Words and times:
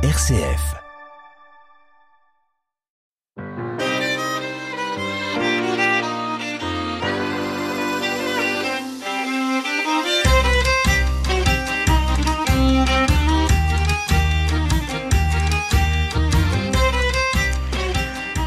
RCF. 0.00 0.76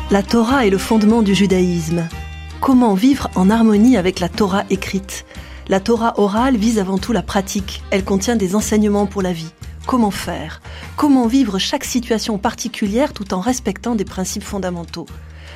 La 0.09 0.23
Torah 0.23 0.65
est 0.65 0.69
le 0.69 0.77
fondement 0.77 1.21
du 1.21 1.35
judaïsme. 1.35 2.07
Comment 2.61 2.93
vivre 2.93 3.29
en 3.35 3.49
harmonie 3.49 3.97
avec 3.97 4.21
la 4.21 4.29
Torah 4.29 4.63
écrite? 4.69 5.25
La 5.67 5.81
Torah 5.81 6.17
orale 6.17 6.55
vise 6.55 6.79
avant 6.79 6.97
tout 6.97 7.11
la 7.11 7.21
pratique. 7.21 7.83
Elle 7.91 8.05
contient 8.05 8.37
des 8.37 8.55
enseignements 8.55 9.05
pour 9.05 9.21
la 9.21 9.33
vie. 9.33 9.51
Comment 9.87 10.11
faire? 10.11 10.61
Comment 10.95 11.27
vivre 11.27 11.57
chaque 11.57 11.83
situation 11.83 12.37
particulière 12.37 13.13
tout 13.13 13.33
en 13.33 13.39
respectant 13.39 13.95
des 13.95 14.05
principes 14.05 14.43
fondamentaux? 14.43 15.07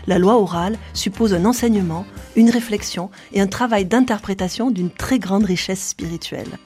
La 0.07 0.19
loi 0.19 0.39
orale 0.39 0.77
suppose 0.93 1.33
un 1.33 1.45
enseignement, 1.45 2.05
une 2.35 2.49
réflexion 2.49 3.09
et 3.33 3.41
un 3.41 3.47
travail 3.47 3.85
d'interprétation 3.85 4.71
d'une 4.71 4.89
très 4.89 5.19
grande 5.19 5.45
richesse 5.45 5.89
spirituelle. 5.89 6.57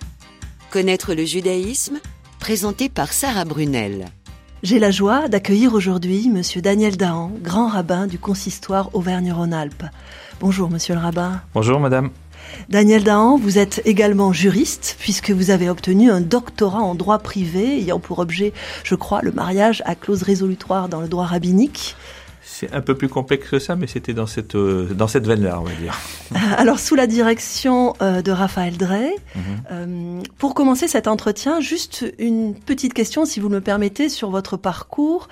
Connaître 0.72 1.14
le 1.14 1.26
judaïsme 1.26 2.00
Présenté 2.40 2.88
par 2.88 3.12
Sarah 3.12 3.44
Brunel. 3.44 4.06
J'ai 4.64 4.80
la 4.80 4.92
joie 4.92 5.28
d'accueillir 5.28 5.74
aujourd'hui 5.74 6.30
Monsieur 6.30 6.62
Daniel 6.62 6.98
Dahan, 6.98 7.32
grand 7.42 7.68
rabbin 7.68 8.08
du 8.08 8.18
consistoire 8.18 8.90
Auvergne-Rhône-Alpes. 8.96 9.84
Bonjour 10.40 10.70
Monsieur 10.70 10.96
le 10.96 11.02
rabbin. 11.02 11.42
Bonjour 11.54 11.80
Madame. 11.80 12.10
Daniel 12.70 13.04
Dahan, 13.04 13.38
vous 13.38 13.58
êtes 13.58 13.82
également 13.86 14.34
juriste 14.34 14.96
puisque 15.00 15.32
vous 15.32 15.50
avez 15.50 15.70
obtenu 15.70 16.12
un 16.12 16.22
doctorat 16.22 16.82
en 16.82 16.96
droit 16.96 17.20
privé 17.20 17.80
ayant 17.80 18.00
pour 18.00 18.20
objet, 18.20 18.54
je 18.84 18.96
crois, 18.96 19.22
le 19.22 19.32
mariage 19.32 19.82
à 19.86 19.96
clause 19.96 20.24
résolutoire 20.24 20.90
dans 20.90 21.02
le 21.02 21.08
droit 21.08 21.26
rabbinique. 21.26 21.96
C'est 22.52 22.74
un 22.74 22.82
peu 22.82 22.96
plus 22.96 23.10
complexe 23.10 23.48
que 23.48 23.60
ça, 23.60 23.76
mais 23.76 23.86
c'était 23.86 24.16
dans 24.16 24.26
cette, 24.26 24.56
euh, 24.56 24.92
dans 24.94 25.08
cette 25.08 25.26
veine-là, 25.26 25.62
on 25.62 25.64
va 25.64 25.74
dire. 25.76 25.96
Alors, 26.58 26.80
sous 26.80 26.96
la 26.96 27.06
direction 27.06 27.94
euh, 28.02 28.24
de 28.24 28.32
Raphaël 28.32 28.76
Drey, 28.76 29.12
mm 29.12 29.40
-hmm. 29.40 29.44
euh, 29.72 30.22
pour 30.40 30.56
commencer 30.56 30.88
cet 30.88 31.08
entretien, 31.08 31.62
juste 31.62 32.12
une 32.18 32.56
petite 32.56 32.94
question, 32.96 33.24
si 33.26 33.40
vous 33.40 33.50
me 33.50 33.62
permettez, 33.62 34.10
sur 34.10 34.30
votre 34.32 34.58
parcours. 34.58 35.30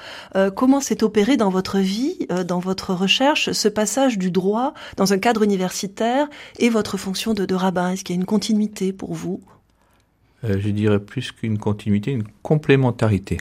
Comment 0.56 0.80
s'est 0.80 1.04
opéré 1.04 1.38
dans 1.38 1.50
votre 1.50 1.80
vie, 1.80 2.16
dans 2.52 2.60
votre 2.60 2.94
recherche, 2.94 3.52
ce 3.52 3.70
passage 3.70 4.18
du 4.18 4.30
droit 4.40 4.74
dans 4.96 5.12
un 5.12 5.20
cadre 5.26 5.42
universitaire 5.44 6.28
et 6.60 6.70
votre 6.70 6.96
fonction 6.98 7.34
de, 7.34 7.44
de 7.46 7.56
rabbin? 7.56 7.88
Est-ce 7.92 8.04
qu'il 8.04 8.16
y 8.16 8.20
a 8.20 8.22
une 8.22 8.32
continuité 8.36 8.94
pour 8.94 9.14
vous? 9.22 9.40
Je 10.44 10.70
dirais 10.82 11.00
plus 11.00 11.32
qu'une 11.32 11.58
continuité, 11.58 12.12
une 12.12 12.28
complémentarité. 12.44 13.38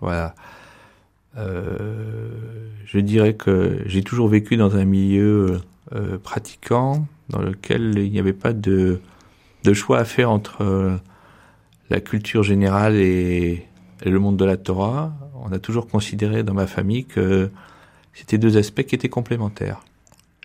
Voilà. 0.00 0.34
Euh, 1.36 2.28
je 2.84 2.98
dirais 2.98 3.34
que 3.34 3.82
j'ai 3.86 4.02
toujours 4.02 4.28
vécu 4.28 4.56
dans 4.56 4.76
un 4.76 4.84
milieu 4.84 5.60
euh, 5.92 6.18
pratiquant 6.18 7.06
dans 7.28 7.40
lequel 7.40 7.98
il 7.98 8.10
n'y 8.10 8.18
avait 8.18 8.32
pas 8.32 8.52
de, 8.52 9.00
de 9.64 9.72
choix 9.72 9.98
à 9.98 10.04
faire 10.04 10.30
entre 10.30 10.62
euh, 10.62 10.96
la 11.88 12.00
culture 12.00 12.42
générale 12.42 12.96
et, 12.96 13.66
le 14.04 14.18
monde 14.18 14.38
de 14.38 14.44
la 14.46 14.56
Torah. 14.56 15.12
On 15.34 15.52
a 15.52 15.58
toujours 15.58 15.86
considéré 15.86 16.42
dans 16.42 16.54
ma 16.54 16.66
famille 16.66 17.04
que 17.04 17.50
c'était 18.14 18.38
deux 18.38 18.56
aspects 18.56 18.82
qui 18.82 18.94
étaient 18.94 19.10
complémentaires. 19.10 19.80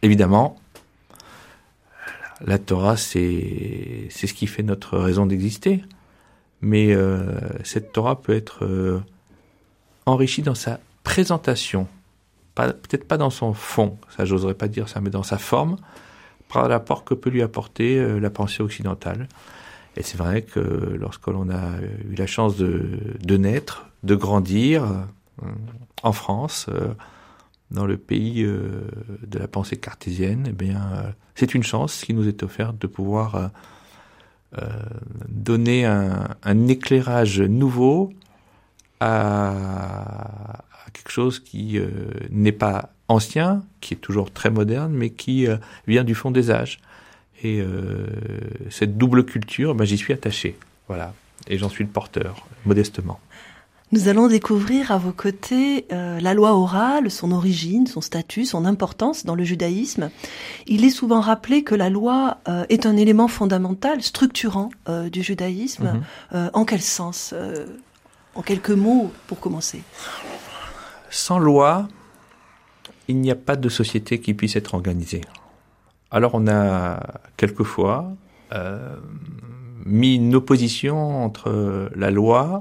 Évidemment, 0.01 0.57
la 2.45 2.57
Torah, 2.57 2.97
c'est 2.97 4.07
c'est 4.09 4.27
ce 4.27 4.33
qui 4.33 4.45
fait 4.45 4.61
notre 4.61 4.97
raison 4.97 5.25
d'exister. 5.25 5.83
Mais 6.61 6.93
euh, 6.93 7.39
cette 7.63 7.93
Torah 7.93 8.21
peut 8.21 8.33
être 8.33 8.65
euh, 8.65 8.99
enrichi 10.05 10.41
dans 10.41 10.55
sa 10.55 10.79
présentation, 11.03 11.87
peut-être 12.55 13.07
pas 13.07 13.17
dans 13.17 13.29
son 13.29 13.53
fond, 13.53 13.97
ça 14.15 14.25
j'oserais 14.25 14.53
pas 14.53 14.67
dire 14.67 14.87
ça, 14.89 15.01
mais 15.01 15.09
dans 15.09 15.23
sa 15.23 15.37
forme, 15.37 15.77
par 16.49 16.67
l'apport 16.67 17.03
que 17.03 17.13
peut 17.13 17.29
lui 17.29 17.41
apporter 17.41 17.97
euh, 17.97 18.19
la 18.19 18.29
pensée 18.29 18.63
occidentale. 18.63 19.27
Et 19.97 20.03
c'est 20.03 20.17
vrai 20.17 20.41
que 20.41 20.59
lorsque 20.59 21.27
l'on 21.27 21.49
a 21.49 21.79
eu 22.09 22.15
la 22.15 22.27
chance 22.27 22.57
de, 22.57 22.99
de 23.21 23.37
naître, 23.37 23.87
de 24.03 24.15
grandir 24.15 24.83
euh, 24.83 25.47
en 26.03 26.11
France, 26.11 26.67
euh, 26.69 26.93
dans 27.71 27.85
le 27.85 27.97
pays 27.97 28.43
de 28.43 29.39
la 29.39 29.47
pensée 29.47 29.75
cartésienne, 29.75 30.45
eh 30.49 30.51
bien, 30.51 31.13
c'est 31.33 31.55
une 31.55 31.63
chance 31.63 32.03
qui 32.05 32.13
nous 32.13 32.27
est 32.27 32.43
offerte 32.43 32.77
de 32.77 32.85
pouvoir 32.85 33.49
donner 35.27 35.83
un, 35.83 36.27
un 36.43 36.67
éclairage 36.67 37.41
nouveau 37.41 38.13
à, 38.99 39.49
à 40.85 40.89
quelque 40.93 41.11
chose 41.11 41.39
qui 41.39 41.77
euh, 41.77 41.87
n'est 42.29 42.51
pas 42.51 42.89
ancien, 43.07 43.63
qui 43.81 43.93
est 43.93 43.97
toujours 43.97 44.31
très 44.31 44.49
moderne, 44.49 44.93
mais 44.93 45.09
qui 45.09 45.47
euh, 45.47 45.57
vient 45.87 46.03
du 46.03 46.15
fond 46.15 46.31
des 46.31 46.51
âges. 46.51 46.79
Et 47.43 47.59
euh, 47.59 48.07
cette 48.69 48.97
double 48.97 49.25
culture, 49.25 49.75
ben, 49.75 49.85
j'y 49.85 49.97
suis 49.97 50.13
attaché. 50.13 50.57
Voilà. 50.87 51.13
Et 51.47 51.57
j'en 51.57 51.69
suis 51.69 51.83
le 51.83 51.89
porteur, 51.89 52.47
modestement. 52.65 53.19
Nous 53.91 54.07
allons 54.07 54.27
découvrir 54.27 54.91
à 54.91 54.97
vos 54.97 55.11
côtés 55.11 55.85
euh, 55.91 56.19
la 56.19 56.33
loi 56.33 56.53
orale, 56.53 57.11
son 57.11 57.31
origine, 57.31 57.85
son 57.85 58.01
statut, 58.01 58.43
son 58.45 58.65
importance 58.65 59.25
dans 59.25 59.35
le 59.35 59.43
judaïsme. 59.43 60.09
Il 60.65 60.83
est 60.83 60.89
souvent 60.89 61.21
rappelé 61.21 61.63
que 61.63 61.75
la 61.75 61.89
loi 61.89 62.39
euh, 62.47 62.65
est 62.69 62.87
un 62.87 62.97
élément 62.97 63.27
fondamental, 63.27 64.01
structurant 64.01 64.71
euh, 64.89 65.09
du 65.09 65.21
judaïsme. 65.21 65.83
Mm 65.83 66.01
-hmm. 66.33 66.49
en 66.53 66.65
quel 66.65 66.81
sens 66.81 67.33
En 68.35 68.41
quelques 68.41 68.69
mots 68.71 69.11
pour 69.27 69.39
commencer. 69.39 69.81
Sans 71.09 71.39
loi, 71.39 71.87
il 73.07 73.19
n'y 73.21 73.31
a 73.31 73.35
pas 73.35 73.55
de 73.55 73.69
société 73.69 74.19
qui 74.19 74.33
puisse 74.33 74.55
être 74.55 74.73
organisée. 74.73 75.21
Alors 76.11 76.31
on 76.33 76.47
a 76.47 76.99
quelquefois 77.37 78.13
euh, 78.53 78.95
mis 79.85 80.15
une 80.15 80.35
opposition 80.35 81.23
entre 81.23 81.89
la 81.95 82.11
loi 82.11 82.59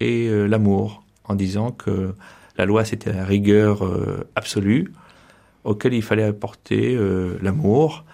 et 0.00 0.28
euh, 0.28 0.46
l'amour, 0.46 1.02
en 1.24 1.34
disant 1.34 1.70
que 1.70 2.14
la 2.56 2.66
loi 2.66 2.84
c'était 2.84 3.12
la 3.12 3.24
rigueur 3.24 3.84
euh, 3.84 4.28
absolue 4.34 4.92
auquel 5.64 5.94
il 5.94 6.02
fallait 6.02 6.24
apporter 6.24 6.94
l'amour 7.40 8.04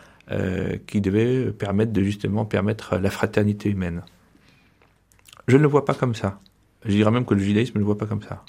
qui 0.86 1.00
devait 1.00 1.50
permettre 1.50 1.92
de 1.92 2.00
justement 2.00 2.44
permettre 2.44 2.96
la 2.96 3.10
fraternité 3.10 3.68
humaine. 3.68 4.02
Je 5.48 5.56
ne 5.56 5.62
le 5.62 5.66
vois 5.66 5.84
pas 5.84 5.94
comme 5.94 6.14
ça. 6.14 6.38
Je 6.84 6.92
dirais 6.92 7.10
même 7.10 7.24
que 7.24 7.34
le 7.34 7.40
judaïsme 7.40 7.74
ne 7.74 7.80
le 7.80 7.84
voit 7.84 7.98
pas 7.98 8.06
comme 8.06 8.22
ça. 8.22 8.44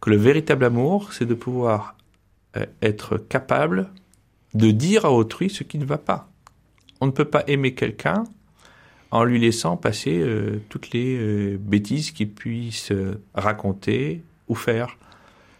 Que 0.00 0.10
le 0.10 0.16
véritable 0.16 0.64
amour, 0.64 1.12
c'est 1.12 1.26
de 1.26 1.34
pouvoir 1.34 1.96
euh, 2.56 2.66
être 2.82 3.18
capable 3.18 3.90
de 4.54 4.70
dire 4.70 5.04
à 5.04 5.12
autrui 5.12 5.50
ce 5.50 5.64
qui 5.64 5.78
ne 5.78 5.84
va 5.84 5.98
pas. 5.98 6.30
On 7.00 7.06
ne 7.06 7.10
peut 7.10 7.24
pas 7.24 7.44
aimer 7.46 7.74
quelqu'un 7.74 8.24
en 9.10 9.24
lui 9.24 9.38
laissant 9.38 9.76
passer 9.76 10.18
euh, 10.18 10.60
toutes 10.68 10.90
les 10.92 11.16
euh, 11.16 11.58
bêtises 11.60 12.10
qu'il 12.12 12.30
puisse 12.30 12.92
raconter 13.34 14.22
ou 14.48 14.54
faire. 14.54 14.96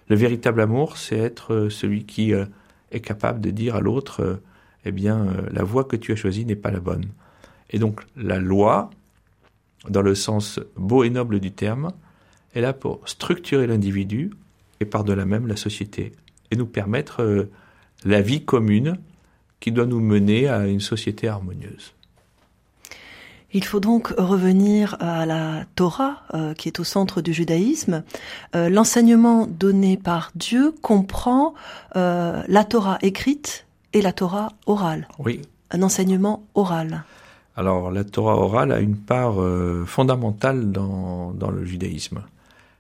Le 0.09 0.17
véritable 0.17 0.61
amour, 0.61 0.97
c'est 0.97 1.19
être 1.19 1.69
celui 1.69 2.05
qui 2.05 2.33
est 2.33 3.01
capable 3.01 3.41
de 3.41 3.51
dire 3.51 3.75
à 3.75 3.81
l'autre, 3.81 4.41
eh 4.85 4.93
bien, 4.93 5.27
la 5.51 5.65
voie 5.65 5.83
que 5.83 5.97
tu 5.97 6.13
as 6.13 6.17
choisie 6.17 6.45
n'est 6.45 6.55
pas 6.55 6.71
la 6.71 6.79
bonne. 6.79 7.07
Et 7.71 7.81
donc, 7.81 8.03
la 8.15 8.39
loi, 8.39 8.91
dans 9.91 10.03
le 10.03 10.15
sens 10.15 10.61
beau 10.77 11.05
et 11.05 11.11
noble 11.11 11.41
du 11.41 11.53
terme, 11.53 11.93
est 12.55 12.61
là 12.61 12.73
pour 12.73 13.01
structurer 13.07 13.67
l'individu 13.67 14.31
et 14.81 14.85
par-delà 14.85 15.25
même 15.25 15.47
la 15.47 15.57
société 15.57 16.13
et 16.51 16.57
nous 16.57 16.67
permettre 16.67 17.49
la 18.05 18.21
vie 18.23 18.45
commune 18.45 18.99
qui 19.61 19.73
doit 19.73 19.87
nous 19.87 20.01
mener 20.01 20.49
à 20.49 20.67
une 20.67 20.81
société 20.81 21.29
harmonieuse. 21.29 21.93
Il 23.53 23.65
faut 23.65 23.81
donc 23.81 24.09
revenir 24.19 24.97
à 25.01 25.25
la 25.25 25.65
Torah, 25.77 26.25
euh, 26.35 26.53
qui 26.53 26.69
est 26.69 26.81
au 26.81 26.85
centre 26.85 27.23
du 27.23 27.33
judaïsme. 27.33 28.03
Euh, 28.55 28.69
L'enseignement 28.69 29.47
donné 29.47 29.97
par 29.97 30.31
Dieu 30.35 30.75
comprend 30.83 31.55
euh, 31.95 32.43
la 32.49 32.65
Torah 32.65 32.99
écrite 33.03 33.67
et 33.93 34.03
la 34.03 34.13
Torah 34.13 34.53
orale. 34.67 35.09
Oui. 35.19 35.41
Un 35.71 35.83
enseignement 35.83 36.45
oral. 36.55 37.05
Alors 37.57 37.91
la 37.91 38.05
Torah 38.05 38.37
orale 38.37 38.71
a 38.71 38.81
une 38.81 38.97
part 38.97 39.41
euh, 39.41 39.85
fondamentale 39.87 40.71
dans, 40.73 41.33
le 41.51 41.65
judaïsme. 41.65 42.23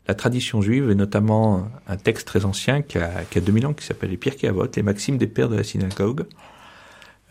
La 0.06 0.14
tradition 0.14 0.60
juive, 0.60 0.90
et 0.90 0.94
notamment 0.94 1.68
un 1.88 1.96
texte 1.96 2.28
très 2.28 2.44
ancien 2.44 2.82
qui 2.82 2.98
a, 2.98 3.24
qui 3.24 3.38
a 3.38 3.40
2000 3.40 3.66
ans, 3.66 3.72
qui 3.72 3.84
s'appelle 3.84 4.10
les 4.10 4.18
Pirkei 4.18 4.48
Avot, 4.48 4.66
les 4.76 4.82
Maximes 4.82 5.16
des 5.16 5.26
pères 5.26 5.48
de 5.48 5.56
la 5.56 5.64
synagogue, 5.64 6.26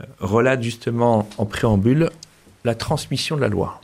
euh, 0.01 0.05
relate 0.19 0.63
justement 0.63 1.29
en 1.37 1.45
préambule 1.45 2.09
la 2.63 2.73
transmission 2.73 3.35
de 3.35 3.41
la 3.41 3.47
loi. 3.47 3.79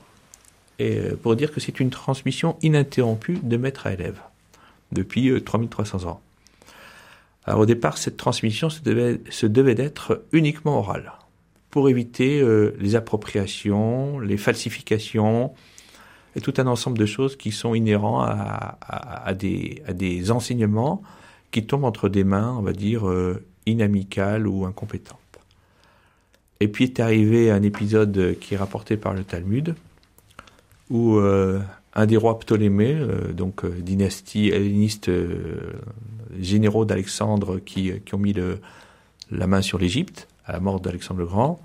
Et 0.80 0.98
euh, 0.98 1.16
pour 1.16 1.36
dire 1.36 1.52
que 1.54 1.60
c'est 1.60 1.80
une 1.80 1.92
transmission 1.92 2.58
ininterrompue 2.64 3.40
de 3.44 3.58
maître 3.58 3.86
à 3.86 3.94
élève 3.94 4.20
depuis 4.92 5.30
euh, 5.30 5.40
3300 5.40 6.06
ans. 6.06 6.20
Alors 7.46 7.62
au 7.62 7.66
départ, 7.68 8.00
cette 8.00 8.18
transmission 8.18 8.72
se 8.72 8.82
devait, 8.82 9.22
se 9.30 9.46
devait 9.46 9.76
d'être 9.76 10.24
uniquement 10.32 10.80
orale 10.80 11.14
pour 11.72 11.90
éviter 11.90 12.42
euh, 12.42 12.76
les 12.80 12.96
appropriations, 12.96 14.20
les 14.20 14.38
falsifications, 14.38 15.54
et 16.36 16.42
tout 16.42 16.54
un 16.58 16.68
ensemble 16.68 16.98
de 16.98 17.06
choses 17.06 17.36
qui 17.36 17.52
sont 17.52 17.74
inhérents 17.76 18.22
à, 18.22 18.78
à, 18.82 19.34
des, 19.34 19.82
à 19.88 19.94
des, 19.94 20.32
enseignements 20.32 21.02
qui 21.52 21.66
tombent 21.66 21.84
entre 21.84 22.08
des 22.10 22.24
mains, 22.24 22.56
on 22.58 22.62
va 22.62 22.74
dire, 22.74 23.08
euh, 23.08 23.44
inamicales 23.66 24.48
ou 24.48 24.66
incompétentes. 24.66 25.18
Et 26.60 26.68
puis 26.68 26.86
est 26.86 27.00
arrivé 27.00 27.52
un 27.52 27.64
épisode 27.64 28.38
qui 28.40 28.54
est 28.54 28.58
rapporté 28.58 28.96
par 28.96 29.14
le 29.14 29.24
Talmud, 29.24 29.76
où 30.90 31.18
euh, 31.18 31.60
un 31.94 32.06
des 32.06 32.18
rois 32.18 32.40
Ptolémée, 32.40 32.96
euh, 32.96 33.34
donc 33.34 33.66
dynastie 33.66 34.50
helléniste, 34.50 35.12
généraux 36.40 36.86
d'Alexandre 36.86 37.60
qui, 37.60 37.92
qui, 38.06 38.16
ont 38.16 38.20
mis 38.20 38.34
le, 38.34 38.60
la 39.32 39.48
main 39.48 39.62
sur 39.62 39.80
l'Égypte 39.80 40.28
à 40.46 40.54
la 40.54 40.60
mort 40.60 40.80
d'Alexandre 40.80 41.20
le 41.20 41.26
Grand, 41.26 41.60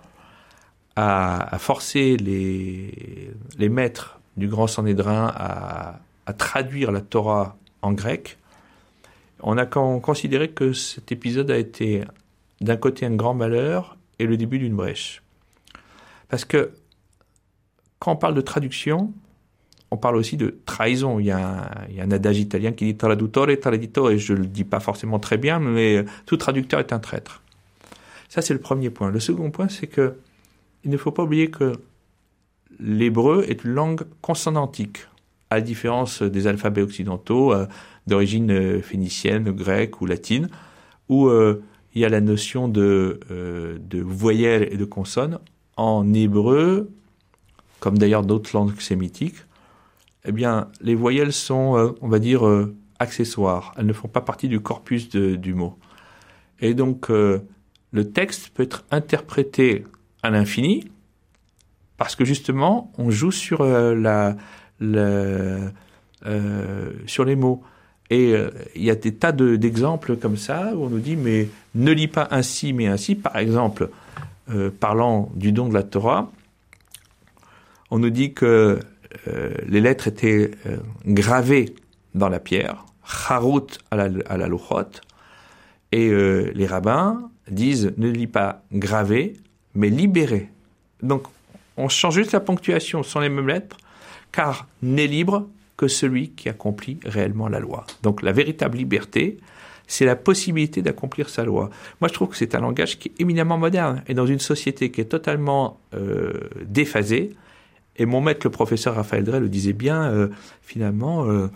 a 0.96 1.58
forcé 1.58 2.16
les, 2.16 3.68
maîtres 3.68 4.18
du 4.36 4.48
grand 4.48 4.66
Sanhédrin 4.66 5.32
à, 5.34 6.00
traduire 6.38 6.90
la 6.90 7.00
Torah 7.00 7.56
en 7.82 7.92
grec, 7.92 8.38
on 9.40 9.58
a 9.58 9.66
considéré 9.66 10.50
que 10.50 10.72
cet 10.72 11.12
épisode 11.12 11.50
a 11.50 11.58
été 11.58 12.04
d'un 12.60 12.76
côté 12.76 13.06
un 13.06 13.14
grand 13.14 13.34
malheur 13.34 13.96
et 14.18 14.26
le 14.26 14.36
début 14.36 14.58
d'une 14.58 14.74
brèche. 14.74 15.22
Parce 16.28 16.44
que 16.44 16.72
quand 17.98 18.12
on 18.12 18.16
parle 18.16 18.34
de 18.34 18.40
traduction, 18.40 19.12
on 19.90 19.96
parle 19.96 20.16
aussi 20.16 20.36
de 20.36 20.58
trahison. 20.66 21.20
Il 21.20 21.26
y 21.26 21.30
a 21.30 21.70
un, 22.00 22.10
adage 22.10 22.38
italien 22.38 22.72
qui 22.72 22.86
dit 22.86 22.96
traduttore, 22.96 23.48
traditore, 23.60 24.10
et 24.10 24.18
je 24.18 24.32
le 24.32 24.46
dis 24.46 24.64
pas 24.64 24.80
forcément 24.80 25.18
très 25.18 25.36
bien, 25.36 25.58
mais 25.58 26.04
tout 26.24 26.36
traducteur 26.36 26.80
est 26.80 26.92
un 26.92 26.98
traître. 26.98 27.42
Ça, 28.28 28.42
c'est 28.42 28.54
le 28.54 28.60
premier 28.60 28.90
point. 28.90 29.10
Le 29.10 29.20
second 29.20 29.50
point, 29.50 29.68
c'est 29.68 29.86
que 29.86 30.16
il 30.84 30.90
ne 30.90 30.96
faut 30.96 31.10
pas 31.10 31.24
oublier 31.24 31.50
que 31.50 31.72
l'hébreu 32.78 33.44
est 33.48 33.64
une 33.64 33.72
langue 33.72 34.02
consonantique, 34.20 35.08
à 35.50 35.56
la 35.56 35.60
différence 35.60 36.22
des 36.22 36.46
alphabets 36.46 36.82
occidentaux 36.82 37.52
euh, 37.52 37.66
d'origine 38.06 38.50
euh, 38.50 38.80
phénicienne, 38.80 39.50
grecque 39.50 40.00
ou 40.00 40.06
latine, 40.06 40.48
où 41.08 41.26
euh, 41.26 41.62
il 41.94 42.02
y 42.02 42.04
a 42.04 42.08
la 42.08 42.20
notion 42.20 42.68
de, 42.68 43.20
de 43.30 44.00
voyelles 44.02 44.68
et 44.70 44.76
de 44.76 44.84
consonnes. 44.84 45.38
En 45.78 46.12
hébreu, 46.12 46.90
comme 47.80 47.96
d'ailleurs 47.96 48.22
d'autres 48.22 48.50
langues 48.52 48.78
sémitiques, 48.80 49.46
eh 50.26 50.32
bien, 50.32 50.68
les 50.82 50.94
voyelles 50.94 51.32
sont, 51.32 51.94
on 52.02 52.08
va 52.08 52.18
dire, 52.18 52.42
accessoires. 52.98 53.72
Elles 53.78 53.86
ne 53.86 53.94
font 53.94 54.08
pas 54.08 54.20
partie 54.20 54.48
du 54.48 54.60
corpus 54.60 55.08
du 55.08 55.54
mot. 55.54 55.78
Et 56.60 56.74
donc, 56.74 57.10
le 57.92 58.10
texte 58.10 58.50
peut 58.50 58.62
être 58.62 58.84
interprété 58.90 59.84
à 60.22 60.30
l'infini, 60.30 60.90
parce 61.96 62.14
que 62.14 62.24
justement, 62.24 62.92
on 62.98 63.10
joue 63.10 63.30
sur 63.30 63.62
euh, 63.62 63.94
la, 63.94 64.36
euh, 64.82 65.70
sur 67.06 67.24
les 67.24 67.36
mots. 67.36 67.62
Et 68.10 68.32
euh, 68.32 68.50
il 68.74 68.84
y 68.84 68.90
a 68.90 68.94
des 68.94 69.14
tas 69.14 69.32
d'exemples 69.32 70.16
comme 70.16 70.36
ça 70.36 70.72
où 70.74 70.84
on 70.84 70.90
nous 70.90 71.00
dit 71.00 71.16
mais 71.16 71.48
ne 71.74 71.90
lis 71.90 72.08
pas 72.08 72.28
ainsi 72.30 72.72
mais 72.72 72.86
ainsi. 72.86 73.14
Par 73.14 73.36
exemple, 73.36 73.90
parlant 74.78 75.32
du 75.34 75.50
don 75.50 75.68
de 75.68 75.74
la 75.74 75.82
Torah, 75.82 76.30
on 77.90 77.98
nous 77.98 78.10
dit 78.10 78.32
que 78.32 78.78
les 79.66 79.80
lettres 79.80 80.06
étaient 80.06 80.52
gravées 81.04 81.74
dans 82.14 82.28
la 82.28 82.38
pierre, 82.38 82.84
charut 83.04 83.66
à 83.90 83.96
la, 83.96 84.08
à 84.28 84.36
et 85.90 86.10
les 86.54 86.66
rabbins 86.66 87.28
disent 87.50 87.92
ne 87.96 88.08
lis 88.08 88.26
pas 88.26 88.62
gravé 88.72 89.34
mais 89.74 89.90
libéré. 89.90 90.48
Donc 91.02 91.24
on 91.76 91.88
change 91.88 92.14
juste 92.14 92.32
la 92.32 92.40
ponctuation, 92.40 93.02
sont 93.02 93.20
les 93.20 93.28
mêmes 93.28 93.48
lettres, 93.48 93.76
car 94.32 94.66
n'est 94.82 95.06
libre 95.06 95.46
que 95.76 95.88
celui 95.88 96.30
qui 96.30 96.48
accomplit 96.48 96.98
réellement 97.04 97.48
la 97.48 97.60
loi. 97.60 97.86
Donc 98.02 98.22
la 98.22 98.32
véritable 98.32 98.78
liberté, 98.78 99.36
c'est 99.86 100.06
la 100.06 100.16
possibilité 100.16 100.82
d'accomplir 100.82 101.28
sa 101.28 101.44
loi. 101.44 101.70
Moi, 102.00 102.08
je 102.08 102.14
trouve 102.14 102.28
que 102.28 102.36
c'est 102.36 102.54
un 102.54 102.60
langage 102.60 102.98
qui 102.98 103.08
est 103.08 103.20
éminemment 103.20 103.58
moderne. 103.58 104.02
Et 104.08 104.14
dans 104.14 104.26
une 104.26 104.40
société 104.40 104.90
qui 104.90 105.00
est 105.00 105.06
totalement 105.06 105.78
euh, 105.94 106.32
déphasée, 106.64 107.34
et 107.98 108.04
mon 108.04 108.20
maître, 108.20 108.40
le 108.44 108.50
professeur 108.50 108.94
Raphaël 108.94 109.24
Drey, 109.24 109.40
le 109.40 109.48
disait 109.48 109.72
bien, 109.72 110.10
euh, 110.10 110.28
finalement, 110.60 111.24
euh, 111.26 111.48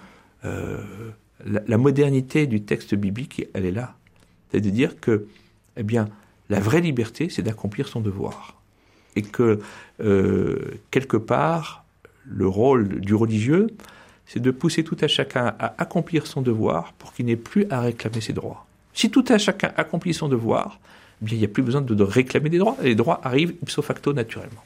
la, 1.45 1.61
la, 1.67 1.77
modernité 1.77 2.47
du 2.47 2.63
texte 2.63 2.95
biblique, 2.95 3.47
elle 3.53 3.67
est 3.67 3.73
là. 3.73 3.95
C'est 4.53 4.61
de 4.61 4.71
dire 4.71 5.01
que, 5.01 5.27
eh 5.81 5.83
bien, 5.83 6.09
la 6.51 6.61
vraie 6.61 6.81
liberté, 6.81 7.29
c'est 7.31 7.43
d'accomplir 7.43 7.89
son 7.89 8.01
devoir 8.01 8.61
et 9.17 9.23
que 9.23 9.61
euh, 10.01 10.59
quelque 10.91 11.17
part, 11.17 11.85
le 12.25 12.47
rôle 12.47 13.01
du 13.01 13.15
religieux, 13.15 13.69
c'est 14.27 14.41
de 14.41 14.51
pousser 14.51 14.85
tout 14.85 14.97
à 15.01 15.09
chacun 15.09 15.55
à 15.59 15.75
accomplir 15.79 16.27
son 16.27 16.43
devoir 16.43 16.93
pour 16.93 17.13
qu'il 17.13 17.27
n'ait 17.27 17.37
plus 17.37 17.67
à 17.71 17.81
réclamer 17.81 18.21
ses 18.21 18.33
droits. 18.33 18.67
Si 18.95 19.11
tout 19.11 19.25
à 19.29 19.39
chacun 19.39 19.73
accomplit 19.77 20.15
son 20.15 20.29
devoir, 20.29 20.79
eh 21.23 21.25
bien, 21.25 21.35
il 21.35 21.39
n'y 21.39 21.45
a 21.45 21.49
plus 21.49 21.63
besoin 21.63 21.81
de, 21.81 21.95
de 21.95 22.05
réclamer 22.05 22.51
des 22.51 22.59
droits. 22.59 22.77
Les 22.83 22.95
droits 22.95 23.21
arrivent 23.25 23.55
ipso 23.63 23.83
facto 23.83 24.13
naturellement 24.13 24.63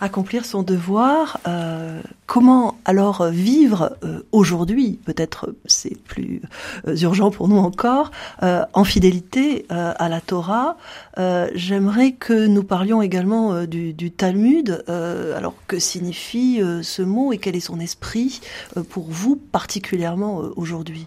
accomplir 0.00 0.44
son 0.44 0.62
devoir. 0.62 1.38
Euh, 1.46 2.00
comment 2.26 2.78
alors 2.84 3.26
vivre 3.26 3.96
euh, 4.02 4.20
aujourd'hui 4.32 4.98
Peut-être 5.04 5.54
c'est 5.66 5.96
plus 6.02 6.42
euh, 6.86 6.96
urgent 6.96 7.30
pour 7.30 7.48
nous 7.48 7.58
encore 7.58 8.10
en 8.40 8.84
fidélité 8.84 9.66
à 9.68 10.08
la 10.08 10.20
Torah. 10.20 10.76
J'aimerais 11.54 12.12
que 12.12 12.46
nous 12.46 12.62
parlions 12.62 13.02
également 13.02 13.64
du, 13.64 13.92
du, 13.92 14.10
Talmud. 14.10 14.82
alors 14.88 15.54
que 15.66 15.78
signifie 15.78 16.60
ce 16.82 17.02
mot 17.02 17.32
et 17.32 17.38
quel 17.38 17.56
est 17.56 17.60
son 17.60 17.80
esprit 17.80 18.40
pour 18.88 19.06
vous 19.08 19.36
particulièrement 19.36 20.42
aujourd'hui? 20.56 21.06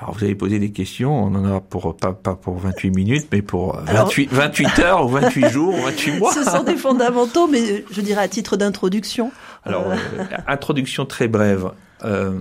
Alors 0.00 0.14
vous 0.16 0.24
avez 0.24 0.34
posé 0.34 0.58
des 0.58 0.72
questions, 0.72 1.12
on 1.12 1.34
en 1.34 1.44
a 1.44 1.60
pour 1.60 1.94
pas, 1.94 2.14
pas 2.14 2.34
pour 2.34 2.58
28 2.58 2.90
minutes, 2.90 3.26
mais 3.30 3.42
pour 3.42 3.76
28, 3.76 4.32
28 4.32 4.78
heures 4.78 5.04
ou 5.04 5.08
28 5.08 5.48
jours 5.50 5.74
ou 5.74 5.82
28 5.82 6.18
mois. 6.18 6.32
Ce 6.32 6.42
sont 6.42 6.62
des 6.62 6.76
fondamentaux, 6.76 7.46
mais 7.46 7.84
je 7.90 8.00
dirais 8.00 8.22
à 8.22 8.28
titre 8.28 8.56
d'introduction. 8.56 9.30
Alors, 9.64 9.90
euh, 9.90 9.96
introduction 10.46 11.04
très 11.04 11.28
brève. 11.28 11.70
Euh, 12.04 12.32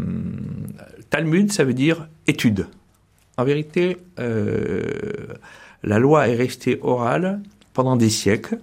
Talmud, 1.09 1.51
ça 1.51 1.65
veut 1.65 1.73
dire 1.73 2.07
étude. 2.27 2.67
En 3.39 3.45
vérité, 3.45 3.95
euh, 4.19 4.83
la 5.83 5.97
loi 5.97 6.27
est 6.27 6.35
restée 6.35 6.77
orale 6.81 7.41
pendant 7.73 7.95
des 7.95 8.09
siècles. 8.09 8.59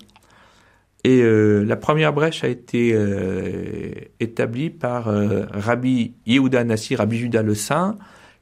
Et 1.03 1.23
euh, 1.23 1.65
la 1.65 1.77
première 1.77 2.13
brèche 2.13 2.45
a 2.45 2.49
été 2.49 2.93
euh, 2.93 3.93
établie 4.21 4.69
par 4.69 5.07
Rabbi 5.07 6.15
Yehuda 6.27 6.65
Nassi, 6.65 6.95
Rabbi 6.95 7.17
Judas 7.17 7.43
le 7.43 7.55
Saint, 7.55 7.97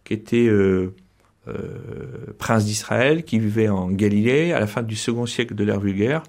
qui 0.05 0.13
était 0.13 0.47
euh, 0.47 0.95
euh, 1.49 2.33
prince 2.39 2.65
d'Israël, 2.65 3.25
qui 3.25 3.39
vivait 3.39 3.69
en 3.69 3.91
Galilée 3.91 4.53
à 4.53 4.61
la 4.61 4.67
fin 4.67 4.83
du 4.83 4.97
second 4.97 5.27
siècle 5.27 5.55
de 5.55 5.65
l'ère 5.65 5.81
vulgaire, 5.81 6.23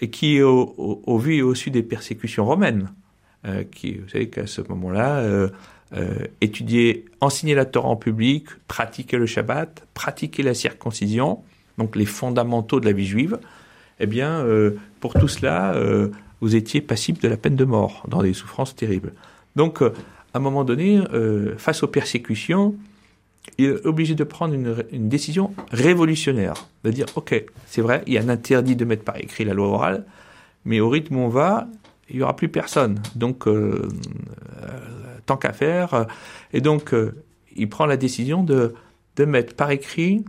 et 0.00 0.10
qui, 0.10 0.42
au, 0.42 1.18
vu 1.18 1.36
et 1.36 1.42
au 1.42 1.54
su 1.54 1.70
des 1.70 1.82
persécutions 1.82 2.44
romaines, 2.44 2.90
euh, 3.46 3.64
qui, 3.64 3.94
vous 3.94 4.08
savez 4.08 4.28
qu'à 4.28 4.46
ce 4.46 4.60
moment-là, 4.62 5.18
euh, 5.18 5.48
euh, 5.94 6.26
étudier, 6.40 7.04
enseigner 7.20 7.54
la 7.54 7.64
Torah 7.64 7.88
en 7.88 7.96
public, 7.96 8.46
pratiquer 8.68 9.16
le 9.16 9.26
Shabbat, 9.26 9.86
pratiquer 9.94 10.42
la 10.42 10.54
circoncision, 10.54 11.42
donc 11.78 11.96
les 11.96 12.06
fondamentaux 12.06 12.80
de 12.80 12.86
la 12.86 12.92
vie 12.92 13.06
juive, 13.06 13.38
eh 14.00 14.06
bien, 14.06 14.40
euh, 14.40 14.76
pour 15.00 15.14
tout 15.14 15.28
cela, 15.28 15.74
vous 16.40 16.56
étiez 16.56 16.80
passible 16.80 17.18
de 17.20 17.28
la 17.28 17.36
peine 17.36 17.56
de 17.56 17.64
mort, 17.64 18.04
dans 18.08 18.22
des 18.22 18.32
souffrances 18.32 18.74
terribles. 18.74 19.12
Donc, 19.56 19.82
à 19.82 19.92
un 20.34 20.40
moment 20.40 20.64
donné, 20.64 21.00
face 21.58 21.82
aux 21.82 21.88
persécutions, 21.88 22.74
il 23.58 23.66
est 23.66 23.86
obligé 23.86 24.14
de 24.14 24.24
prendre 24.24 24.54
une, 24.54 25.08
décision 25.08 25.52
révolutionnaire, 25.70 26.66
de 26.82 26.90
dire, 26.90 27.06
OK, 27.16 27.44
c'est 27.66 27.82
vrai, 27.82 28.02
il 28.06 28.14
y 28.14 28.18
a 28.18 28.22
un 28.22 28.28
interdit 28.28 28.76
de 28.76 28.84
mettre 28.84 29.04
par 29.04 29.16
écrit 29.16 29.44
la 29.44 29.54
loi 29.54 29.68
orale, 29.68 30.04
mais 30.64 30.80
au 30.80 30.88
rythme 30.88 31.16
où 31.16 31.20
on 31.20 31.28
va, 31.28 31.68
il 32.10 32.16
n'y 32.16 32.22
aura 32.22 32.36
plus 32.36 32.48
personne. 32.48 33.00
Donc, 33.14 33.46
euh, 33.46 33.88
euh, 34.62 34.78
tant 35.26 35.36
qu'à 35.36 35.52
faire. 35.52 36.06
Et 36.52 36.60
donc, 36.60 36.92
euh, 36.92 37.14
il 37.54 37.68
prend 37.68 37.86
la 37.86 37.96
décision 37.96 38.42
de, 38.42 38.74
de 39.16 39.24
mettre 39.24 39.54
par 39.54 39.70
écrit 39.70 40.24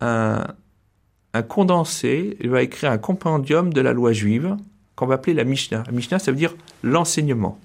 un, 0.00 0.44
un 1.34 1.42
condensé, 1.42 2.36
il 2.40 2.50
va 2.50 2.62
écrire 2.62 2.90
un 2.90 2.98
compendium 2.98 3.72
de 3.72 3.80
la 3.80 3.92
loi 3.92 4.12
juive 4.12 4.56
qu'on 4.96 5.06
va 5.06 5.14
appeler 5.14 5.34
la 5.34 5.44
Mishnah. 5.44 5.84
La 5.86 5.92
Mishnah, 5.92 6.18
ça 6.18 6.30
veut 6.30 6.36
dire 6.36 6.54
l'enseignement 6.82 7.58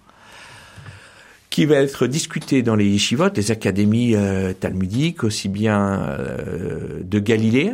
qui 1.58 1.66
va 1.66 1.78
être 1.78 2.06
discuté 2.06 2.62
dans 2.62 2.76
les 2.76 2.86
yeshivot, 2.86 3.30
les 3.36 3.50
académies 3.50 4.14
euh, 4.14 4.54
talmudiques, 4.54 5.24
aussi 5.24 5.50
bien 5.50 6.04
euh, 6.04 7.02
de 7.02 7.18
Galilée, 7.18 7.74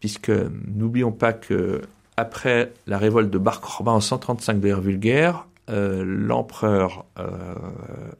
puisque 0.00 0.32
n'oublions 0.66 1.12
pas 1.12 1.32
que 1.32 1.80
après 2.16 2.72
la 2.88 2.98
révolte 2.98 3.30
de 3.30 3.38
Bar 3.38 3.62
en 3.86 4.00
135 4.00 4.58
de 4.58 4.66
l'ère 4.66 4.80
vulgaire, 4.80 5.46
euh, 5.68 6.02
l'empereur 6.04 7.04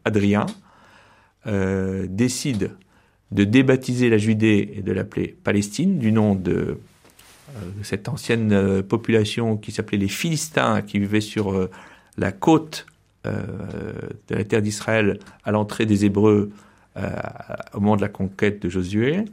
Adrien 0.04 0.46
décide 1.44 2.70
de 3.32 3.42
débaptiser 3.42 4.10
la 4.10 4.18
Judée 4.18 4.74
et 4.76 4.82
de 4.82 4.92
l'appeler 4.92 5.36
Palestine, 5.42 5.98
du 5.98 6.12
nom 6.12 6.36
de, 6.36 6.78
cette 7.82 8.08
ancienne 8.08 8.80
population 8.84 9.56
qui 9.56 9.72
s'appelait 9.72 9.98
les 9.98 10.06
Philistins, 10.06 10.82
qui 10.82 11.00
vivaient 11.00 11.20
sur 11.20 11.68
la 12.16 12.30
côte 12.30 12.86
de 13.24 14.34
la 14.34 14.44
terre 14.44 14.62
d'Israël 14.62 15.18
à 15.44 15.50
l'entrée 15.50 15.86
des 15.86 16.04
Hébreux 16.04 16.50
au 16.96 17.80
moment 17.80 17.96
de 17.96 18.00
la 18.00 18.08
conquête 18.08 18.62
de 18.62 18.68
Josué. 18.68 19.24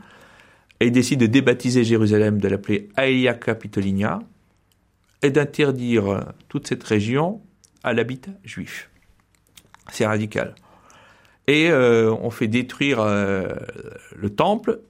Et 0.80 0.88
il 0.88 0.92
décide 0.92 1.20
de 1.20 1.26
débaptiser 1.26 1.84
Jérusalem, 1.84 2.40
de 2.40 2.48
l'appeler 2.48 2.90
Aelia 2.98 3.34
Capitolinia, 3.34 4.20
et 5.22 5.32
d'interdire 5.32 6.26
toute 6.50 6.68
cette 6.68 6.84
région 6.84 7.42
à 7.84 7.94
l'habitat 7.94 8.32
juif. 8.44 8.90
C'est 9.92 10.06
radical. 10.06 10.56
Et 11.48 11.70
euh, 11.70 12.14
on 12.22 12.30
fait 12.30 12.48
détruire 12.48 13.00
euh, 13.00 13.48
le 14.16 14.30
temple. 14.30 14.82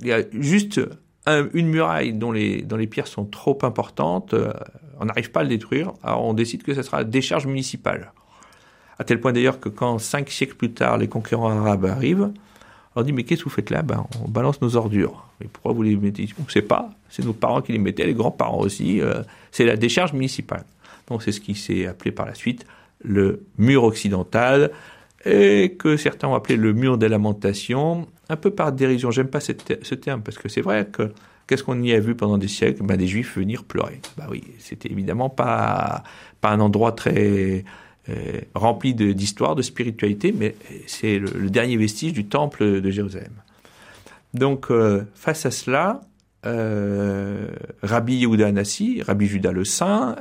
Il 0.00 0.08
y 0.08 0.12
a 0.12 0.22
juste 0.32 0.80
une 1.26 1.68
muraille 1.68 2.12
dont 2.12 2.32
les, 2.32 2.86
pierres 2.86 3.06
sont 3.06 3.24
trop 3.24 3.58
importantes. 3.62 4.34
Euh, 4.34 4.52
on 5.00 5.06
n'arrive 5.06 5.30
pas 5.30 5.40
à 5.40 5.42
le 5.44 5.48
détruire. 5.48 5.92
Alors 6.02 6.24
on 6.24 6.34
décide 6.34 6.62
que 6.62 6.74
ce 6.74 6.82
sera 6.82 7.04
décharge 7.04 7.46
municipale. 7.46 8.12
À 9.02 9.04
tel 9.04 9.18
point 9.18 9.32
d'ailleurs 9.32 9.58
que 9.58 9.68
quand 9.68 9.98
cinq 9.98 10.30
siècles 10.30 10.54
plus 10.54 10.70
tard 10.70 10.96
les 10.96 11.08
conquérants 11.08 11.50
arabes 11.50 11.86
arrivent, 11.86 12.30
on 12.94 13.02
dit 13.02 13.12
mais 13.12 13.24
qu'est-ce 13.24 13.40
que 13.40 13.48
vous 13.48 13.54
faites 13.54 13.70
là? 13.70 13.82
Ben, 13.82 14.06
On 14.24 14.28
balance 14.28 14.62
nos 14.62 14.76
ordures. 14.76 15.26
Mais 15.40 15.48
pourquoi 15.52 15.72
vous 15.72 15.82
les 15.82 15.96
mettez? 15.96 16.28
On 16.38 16.44
ne 16.44 16.48
sait 16.50 16.62
pas. 16.62 16.88
C'est 17.10 17.24
nos 17.24 17.32
parents 17.32 17.62
qui 17.62 17.72
les 17.72 17.78
mettaient, 17.78 18.06
les 18.06 18.14
grands-parents 18.14 18.60
aussi. 18.60 19.00
c'est 19.50 19.64
la 19.64 19.74
décharge 19.74 20.12
municipale. 20.12 20.62
Donc 21.08 21.24
c'est 21.24 21.32
ce 21.32 21.40
qui 21.40 21.56
s'est 21.56 21.86
appelé 21.86 22.12
par 22.12 22.26
la 22.26 22.34
suite 22.34 22.64
le 23.02 23.44
mur 23.58 23.82
occidental, 23.82 24.70
et 25.24 25.74
que 25.76 25.96
certains 25.96 26.28
ont 26.28 26.36
appelé 26.36 26.54
le 26.54 26.72
mur 26.72 26.96
des 26.96 27.08
lamentations, 27.08 28.06
un 28.28 28.36
peu 28.36 28.52
par 28.52 28.70
dérision. 28.70 29.10
J'aime 29.10 29.26
pas 29.26 29.40
ce 29.40 29.50
terme, 29.96 30.22
parce 30.22 30.38
que 30.38 30.48
c'est 30.48 30.60
vrai 30.60 30.86
que 30.86 31.10
qu'est-ce 31.48 31.64
qu'on 31.64 31.82
y 31.82 31.92
a 31.92 31.98
vu 31.98 32.14
pendant 32.14 32.38
des 32.38 32.46
siècles? 32.46 32.84
Ben, 32.84 32.96
Des 32.96 33.08
juifs 33.08 33.36
venir 33.36 33.64
pleurer. 33.64 34.00
Bah 34.16 34.28
oui, 34.30 34.44
c'était 34.60 34.92
évidemment 34.92 35.28
pas 35.28 36.04
un 36.44 36.60
endroit 36.60 36.92
très 36.92 37.64
euh, 38.08 38.40
rempli 38.54 38.94
d'histoire, 38.94 39.54
de, 39.54 39.62
spiritualité, 39.62 40.34
mais 40.36 40.56
c'est 40.86 41.18
le, 41.18 41.48
dernier 41.48 41.76
vestige 41.76 42.12
du 42.12 42.26
temple 42.26 42.80
de 42.80 42.90
Jérusalem. 42.90 43.32
Donc, 44.34 44.70
euh, 44.70 45.04
face 45.14 45.46
à 45.46 45.52
cela, 45.52 46.00
euh, 46.44 47.46
Rabbi 47.82 48.16
Yehuda 48.16 48.48
Anassi, 48.48 49.02
Rabbi 49.02 49.26
Judas 49.26 49.52
le 49.52 49.64
Saint, 49.64 50.16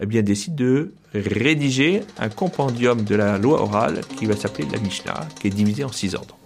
eh 0.00 0.06
bien, 0.06 0.22
décide 0.22 0.56
de 0.56 0.92
rédiger 1.14 2.02
un 2.18 2.28
compendium 2.28 3.02
de 3.02 3.14
la 3.14 3.38
loi 3.38 3.62
orale 3.62 4.00
qui 4.16 4.26
va 4.26 4.34
s'appeler 4.34 4.66
la 4.72 4.78
Mishnah, 4.78 5.28
qui 5.40 5.46
est 5.46 5.50
divisé 5.50 5.84
en 5.84 5.92
six 5.92 6.14
ordres. 6.16 6.36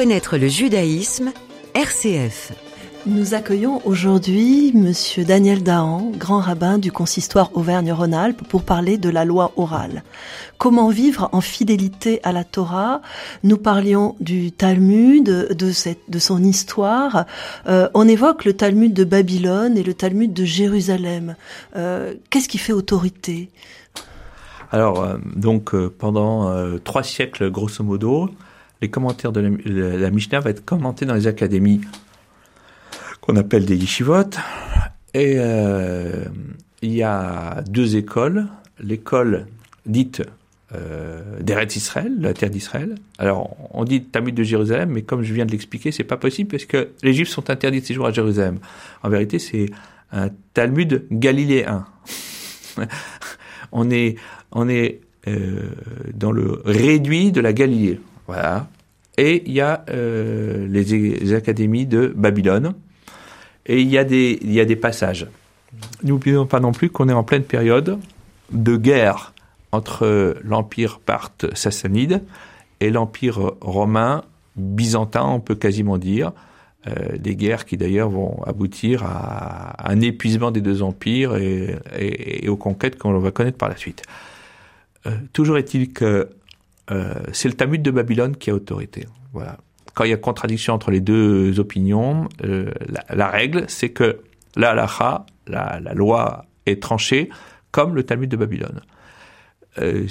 Connaître 0.00 0.38
le 0.38 0.48
judaïsme, 0.48 1.30
RCF. 1.74 2.54
Nous 3.04 3.34
accueillons 3.34 3.82
aujourd'hui 3.84 4.72
Monsieur 4.74 5.26
Daniel 5.26 5.62
Dahan, 5.62 6.10
grand 6.16 6.40
rabbin 6.40 6.78
du 6.78 6.90
consistoire 6.90 7.50
Auvergne-Rhône-Alpes, 7.52 8.40
pour 8.48 8.62
parler 8.62 8.96
de 8.96 9.10
la 9.10 9.26
loi 9.26 9.52
orale. 9.58 10.02
Comment 10.56 10.88
vivre 10.88 11.28
en 11.32 11.42
fidélité 11.42 12.18
à 12.22 12.32
la 12.32 12.44
Torah? 12.44 13.02
Nous 13.44 13.58
parlions 13.58 14.16
du 14.20 14.52
Talmud, 14.52 15.24
de, 15.24 15.70
cette, 15.70 16.08
de 16.08 16.18
son 16.18 16.42
histoire. 16.42 17.26
Euh, 17.66 17.90
on 17.92 18.08
évoque 18.08 18.46
le 18.46 18.54
Talmud 18.54 18.94
de 18.94 19.04
Babylone 19.04 19.76
et 19.76 19.82
le 19.82 19.92
Talmud 19.92 20.32
de 20.32 20.46
Jérusalem. 20.46 21.36
Euh, 21.76 22.14
qu'est-ce 22.30 22.48
qui 22.48 22.56
fait 22.56 22.72
autorité? 22.72 23.50
Alors, 24.72 25.02
euh, 25.02 25.18
donc, 25.36 25.76
pendant 25.98 26.50
trois 26.84 27.02
siècles, 27.02 27.50
grosso 27.50 27.84
modo, 27.84 28.30
les 28.82 28.88
commentaires 28.88 29.32
de 29.32 29.58
la, 29.64 30.10
Mishnah 30.10 30.40
vont 30.40 30.50
être 30.50 30.64
commentés 30.64 31.06
dans 31.06 31.14
les 31.14 31.26
académies 31.26 31.80
qu'on 33.20 33.36
appelle 33.36 33.66
des 33.66 33.76
yeshivot. 33.76 34.30
Et 35.12 35.34
euh, 35.36 36.24
il 36.82 36.94
y 36.94 37.02
a 37.02 37.62
deux 37.68 37.96
écoles. 37.96 38.46
L'école 38.78 39.46
dite 39.84 40.22
euh, 40.74 41.40
d'Eretz 41.40 41.76
Israël, 41.76 42.12
la 42.20 42.32
terre 42.32 42.50
d'Israël. 42.50 42.94
Alors, 43.18 43.56
on 43.72 43.84
dit 43.84 44.04
Talmud 44.04 44.34
de 44.34 44.42
Jérusalem, 44.42 44.90
mais 44.90 45.02
comme 45.02 45.22
je 45.22 45.34
viens 45.34 45.44
de 45.44 45.50
l'expliquer, 45.50 45.92
c'est 45.92 46.04
pas 46.04 46.16
possible 46.16 46.50
parce 46.50 46.64
que 46.64 46.90
les 47.02 47.12
Juifs 47.12 47.28
sont 47.28 47.50
interdits 47.50 47.80
de 47.80 47.86
séjour 47.86 48.06
à 48.06 48.12
Jérusalem. 48.12 48.58
En 49.02 49.08
vérité, 49.08 49.38
c'est 49.38 49.66
un 50.12 50.28
Talmud 50.54 51.06
galiléen. 51.10 51.86
on 53.72 53.90
est, 53.90 54.16
on 54.52 54.68
est 54.68 55.00
euh, 55.28 55.70
dans 56.14 56.32
le 56.32 56.62
réduit 56.64 57.32
de 57.32 57.40
la 57.40 57.52
Galilée. 57.52 58.00
Voilà. 58.30 58.68
Et 59.18 59.42
il 59.44 59.52
y 59.52 59.60
a 59.60 59.84
euh, 59.90 60.68
les, 60.68 61.34
académies 61.34 61.84
de 61.84 62.14
Babylone. 62.14 62.74
Et 63.66 63.80
il 63.80 63.88
y 63.88 63.98
a 63.98 64.04
des, 64.04 64.76
passages. 64.76 65.26
N'oublions 66.04 66.46
pas 66.46 66.60
non 66.60 66.70
plus 66.70 66.90
qu'on 66.90 67.08
est 67.08 67.12
en 67.12 67.24
pleine 67.24 67.42
période 67.42 67.98
de 68.52 68.76
guerre 68.76 69.34
entre 69.72 70.36
l'empire 70.44 71.00
parthe 71.00 71.46
sassanide 71.56 72.22
et 72.78 72.90
l'empire 72.90 73.50
romain 73.60 74.22
byzantin, 74.54 75.24
on 75.24 75.40
peut 75.40 75.56
quasiment 75.56 75.98
dire. 75.98 76.30
Euh, 76.86 77.18
des 77.18 77.34
guerres 77.34 77.64
qui 77.64 77.76
d'ailleurs 77.76 78.10
vont 78.10 78.40
aboutir 78.44 79.02
à, 79.04 79.90
un 79.90 80.00
épuisement 80.00 80.52
des 80.52 80.60
deux 80.60 80.82
empires 80.82 81.34
et, 81.36 82.48
aux 82.48 82.56
conquêtes 82.56 82.96
qu'on 82.96 83.18
va 83.18 83.32
connaître 83.32 83.58
par 83.58 83.68
la 83.68 83.76
suite. 83.76 84.02
Euh, 85.06 85.10
toujours 85.32 85.58
est-il 85.58 85.92
que 85.92 86.30
euh, 86.90 87.14
c'est 87.32 87.48
le 87.48 87.54
Talmud 87.54 87.82
de 87.82 87.90
Babylone 87.90 88.36
qui 88.36 88.50
a 88.50 88.54
autorité. 88.54 89.06
Voilà. 89.32 89.58
Quand 89.94 90.04
il 90.04 90.10
y 90.10 90.12
a 90.12 90.16
contradiction 90.16 90.74
entre 90.74 90.90
les 90.90 91.00
deux 91.00 91.58
opinions, 91.60 92.28
euh, 92.44 92.70
la, 93.08 93.28
règle, 93.28 93.64
c'est 93.68 93.90
que 93.90 94.20
la 94.56 94.70
halacha, 94.70 95.26
la, 95.46 95.80
loi 95.94 96.46
est 96.66 96.82
tranchée 96.82 97.28
comme 97.70 97.94
le 97.94 98.02
Talmud 98.04 98.30
de 98.30 98.36
Babylone. 98.36 98.80
Euh, 99.78 100.06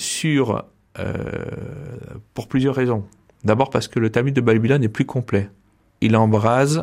pour 2.34 2.48
plusieurs 2.48 2.76
raisons. 2.76 3.06
D'abord 3.46 3.70
parce 3.70 3.88
que 3.88 4.00
le 4.00 4.10
Talmud 4.10 4.34
de 4.34 4.42
Babylone 4.42 4.84
est 4.84 4.90
plus 4.90 5.06
complet. 5.06 5.50
Il 6.02 6.16
ah, 6.16 6.20
embrasse, 6.20 6.82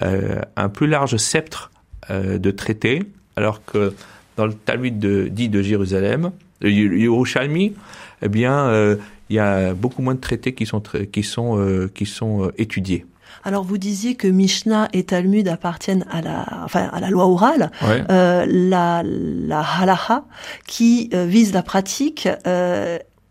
un 0.00 0.68
plus 0.68 0.86
large 0.86 1.16
sceptre 1.16 1.70
de 2.10 2.50
traités, 2.50 3.02
alors 3.36 3.64
que 3.64 3.94
dans 4.36 4.46
le 4.46 4.52
Talmud 4.52 4.98
dit 4.98 5.48
de 5.48 5.62
Jérusalem, 5.62 6.24
le 6.24 6.45
Yerushalmi, 6.62 7.74
eh 8.22 8.28
bien, 8.28 8.66
euh, 8.66 8.96
il 9.28 9.36
y 9.36 9.38
a 9.38 9.74
beaucoup 9.74 10.02
moins 10.02 10.14
de 10.14 10.20
traités 10.20 10.54
qui 10.54 10.66
sont 10.66 10.82
qui 11.12 11.22
sont 11.22 11.58
euh, 11.58 11.90
qui 11.92 12.06
sont 12.06 12.44
euh, 12.44 12.52
étudiés. 12.58 13.06
Alors 13.44 13.64
vous 13.64 13.78
disiez 13.78 14.14
que 14.14 14.26
Mishnah 14.26 14.88
et 14.92 15.04
Talmud 15.04 15.46
appartiennent 15.46 16.04
à 16.10 16.20
la, 16.20 16.46
enfin 16.64 16.88
à 16.92 17.00
la 17.00 17.10
loi 17.10 17.26
orale, 17.26 17.70
la 18.08 19.02
la 19.04 19.60
halacha 19.60 20.24
qui 20.66 21.10
vise 21.12 21.52
la 21.52 21.62
pratique. 21.62 22.28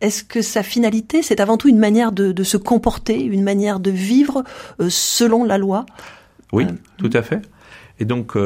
Est-ce 0.02 0.24
que 0.24 0.42
sa 0.42 0.62
finalité, 0.62 1.22
c'est 1.24 1.40
avant 1.40 1.58
tout 1.58 1.68
une 1.68 1.80
manière 1.80 2.12
de, 2.12 2.32
de, 2.32 2.44
se 2.44 2.58
comporter, 2.58 3.24
une 3.24 3.44
manière 3.44 3.80
de 3.80 3.92
vivre 3.92 4.44
selon 4.90 5.44
la 5.44 5.58
loi? 5.58 5.86
Oui, 6.52 6.68
tout 6.98 7.10
à 7.14 7.22
fait. 7.22 7.42
Et 8.00 8.06
donc 8.06 8.38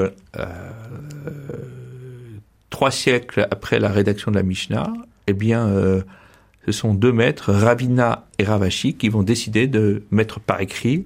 trois 2.79 2.91
siècles 2.91 3.45
après 3.51 3.77
la 3.77 3.89
rédaction 3.89 4.31
de 4.31 4.37
la 4.37 4.43
Mishnah, 4.43 4.93
eh 5.27 5.33
bien, 5.33 5.67
euh, 5.67 6.01
ce 6.65 6.71
sont 6.71 6.93
deux 6.93 7.11
maîtres, 7.11 7.51
Ravina 7.51 8.25
et 8.37 8.45
Ravashi, 8.45 8.93
qui 8.93 9.09
vont 9.09 9.21
décider 9.21 9.67
de 9.67 10.03
mettre 10.11 10.39
par 10.39 10.61
écrit 10.61 11.05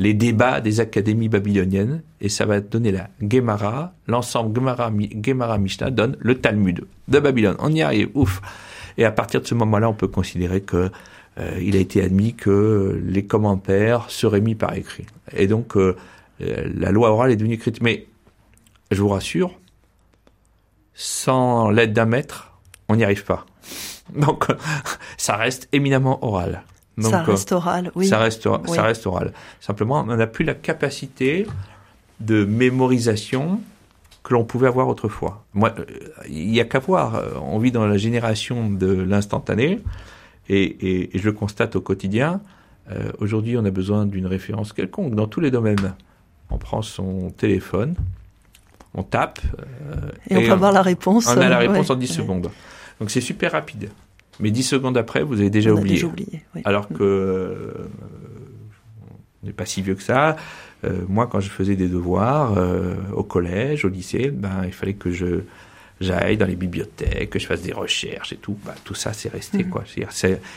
les 0.00 0.12
débats 0.12 0.60
des 0.60 0.80
académies 0.80 1.28
babyloniennes, 1.28 2.02
et 2.20 2.28
ça 2.28 2.46
va 2.46 2.58
donner 2.58 2.90
la 2.90 3.10
Gemara, 3.22 3.94
l'ensemble 4.08 4.52
Gemara, 4.56 5.58
Mishnah 5.58 5.92
donne 5.92 6.16
le 6.18 6.34
Talmud 6.34 6.84
de 7.06 7.18
Babylone. 7.20 7.54
On 7.60 7.72
y 7.72 7.80
arrive, 7.80 8.08
ouf. 8.14 8.42
Et 8.98 9.04
à 9.04 9.12
partir 9.12 9.40
de 9.40 9.46
ce 9.46 9.54
moment-là, 9.54 9.88
on 9.88 9.94
peut 9.94 10.08
considérer 10.08 10.62
que 10.62 10.90
euh, 11.38 11.60
il 11.62 11.76
a 11.76 11.78
été 11.78 12.02
admis 12.02 12.34
que 12.34 13.00
les 13.06 13.24
commentaires 13.24 14.10
seraient 14.10 14.40
mis 14.40 14.56
par 14.56 14.74
écrit. 14.74 15.06
Et 15.32 15.46
donc, 15.46 15.76
euh, 15.76 15.94
la 16.40 16.90
loi 16.90 17.12
orale 17.12 17.30
est 17.30 17.36
devenue 17.36 17.54
écrite. 17.54 17.80
Mais 17.82 18.08
je 18.90 19.00
vous 19.00 19.10
rassure, 19.10 19.60
sans 20.94 21.70
l'aide 21.70 21.92
d'un 21.92 22.06
maître, 22.06 22.52
on 22.88 22.96
n'y 22.96 23.04
arrive 23.04 23.24
pas. 23.24 23.46
Donc, 24.14 24.46
ça 25.16 25.36
reste 25.36 25.68
éminemment 25.72 26.24
oral. 26.24 26.62
Donc, 26.96 27.10
ça 27.10 27.22
reste 27.22 27.52
oral, 27.52 27.90
oui. 27.94 28.06
Ça 28.06 28.18
reste, 28.18 28.48
ça 28.66 28.82
reste 28.82 29.06
oral. 29.06 29.32
Simplement, 29.60 30.04
on 30.06 30.16
n'a 30.16 30.26
plus 30.26 30.44
la 30.44 30.54
capacité 30.54 31.46
de 32.20 32.44
mémorisation 32.44 33.60
que 34.22 34.32
l'on 34.32 34.44
pouvait 34.44 34.68
avoir 34.68 34.88
autrefois. 34.88 35.44
Moi, 35.52 35.74
il 36.28 36.50
n'y 36.50 36.60
a 36.60 36.64
qu'à 36.64 36.78
voir. 36.78 37.20
On 37.42 37.58
vit 37.58 37.72
dans 37.72 37.86
la 37.86 37.96
génération 37.96 38.70
de 38.70 38.86
l'instantané. 38.86 39.80
Et, 40.48 41.10
et, 41.14 41.18
je 41.18 41.24
le 41.24 41.32
constate 41.32 41.76
au 41.76 41.80
quotidien. 41.80 42.40
Euh, 42.90 43.10
Aujourd'hui, 43.18 43.56
on 43.56 43.64
a 43.64 43.70
besoin 43.70 44.06
d'une 44.06 44.26
référence 44.26 44.72
quelconque 44.72 45.14
dans 45.14 45.26
tous 45.26 45.40
les 45.40 45.50
domaines. 45.50 45.94
On 46.50 46.58
prend 46.58 46.82
son 46.82 47.30
téléphone, 47.30 47.94
on 48.94 49.02
tape. 49.02 49.40
Euh, 49.58 50.10
et, 50.30 50.36
on 50.36 50.42
peut 50.42 50.52
avoir 50.52 50.72
la 50.72 50.82
réponse. 50.82 51.26
On 51.26 51.38
a 51.38 51.48
la 51.48 51.58
réponse 51.58 51.90
en 51.90 51.96
10 51.96 52.06
secondes. 52.06 52.50
Donc 53.00 53.10
c'est 53.10 53.20
super 53.20 53.52
rapide. 53.52 53.90
Mais 54.40 54.50
10 54.50 54.62
secondes 54.62 54.96
après, 54.96 55.22
vous 55.22 55.40
avez 55.40 55.50
déjà 55.50 55.72
oublié. 55.72 55.96
Déjà 55.96 56.06
oublié 56.06 56.42
Alors 56.64 56.88
que 56.88 57.02
euh, 57.02 57.88
on 59.42 59.46
n'est 59.46 59.52
pas 59.52 59.66
si 59.66 59.82
vieux 59.82 59.94
que 59.94 60.02
ça. 60.02 60.36
Euh, 60.84 61.00
moi, 61.08 61.26
quand 61.26 61.40
je 61.40 61.50
faisais 61.50 61.76
des 61.76 61.88
devoirs 61.88 62.54
euh, 62.56 62.94
au 63.14 63.22
collège, 63.22 63.84
au 63.84 63.88
lycée, 63.88 64.30
ben, 64.30 64.62
il 64.64 64.72
fallait 64.72 64.94
que 64.94 65.10
je 65.10 65.40
j'aille 66.00 66.36
dans 66.36 66.46
les 66.46 66.56
bibliothèques, 66.56 67.30
que 67.30 67.38
je 67.38 67.46
fasse 67.46 67.62
des 67.62 67.72
recherches 67.72 68.32
et 68.32 68.36
tout. 68.36 68.58
Bah, 68.64 68.74
tout 68.84 68.94
ça, 68.94 69.12
c'est 69.12 69.28
resté, 69.28 69.62
mmh. 69.62 69.70
quoi. 69.70 69.84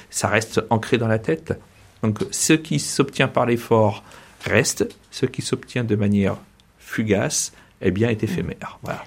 Ça 0.09 0.27
reste 0.27 0.61
ancré 0.71 0.97
dans 0.97 1.07
la 1.07 1.19
tête. 1.19 1.57
Donc, 2.01 2.19
ce 2.31 2.53
qui 2.53 2.79
s'obtient 2.79 3.27
par 3.27 3.45
l'effort 3.45 4.03
reste, 4.45 4.95
ce 5.11 5.27
qui 5.27 5.43
s'obtient 5.43 5.83
de 5.83 5.95
manière 5.95 6.37
fugace, 6.79 7.53
eh 7.81 7.91
bien, 7.91 8.09
est 8.09 8.23
éphémère. 8.23 8.79
Voilà. 8.83 9.03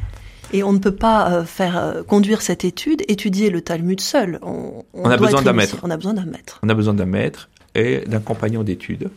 Et 0.52 0.62
on 0.62 0.72
ne 0.72 0.78
peut 0.78 0.94
pas 0.94 1.30
euh, 1.30 1.44
faire 1.44 1.78
euh, 1.78 2.02
conduire 2.02 2.42
cette 2.42 2.64
étude, 2.64 3.02
étudier 3.08 3.50
le 3.50 3.60
Talmud 3.60 4.00
seul. 4.00 4.38
On, 4.42 4.84
on, 4.94 5.08
a 5.08 5.16
besoin 5.16 5.42
d'un 5.42 5.52
maître. 5.52 5.78
On 5.82 5.90
a 5.90 5.96
besoin 5.96 6.14
d'un 6.14 6.24
maître. 6.24 6.58
On 6.62 6.68
a 6.68 6.74
besoin 6.74 6.94
d'un 6.94 7.06
maître 7.06 7.48
et 7.74 8.00
d'un 8.06 8.20
compagnon 8.20 8.62
d'étude, 8.64 9.10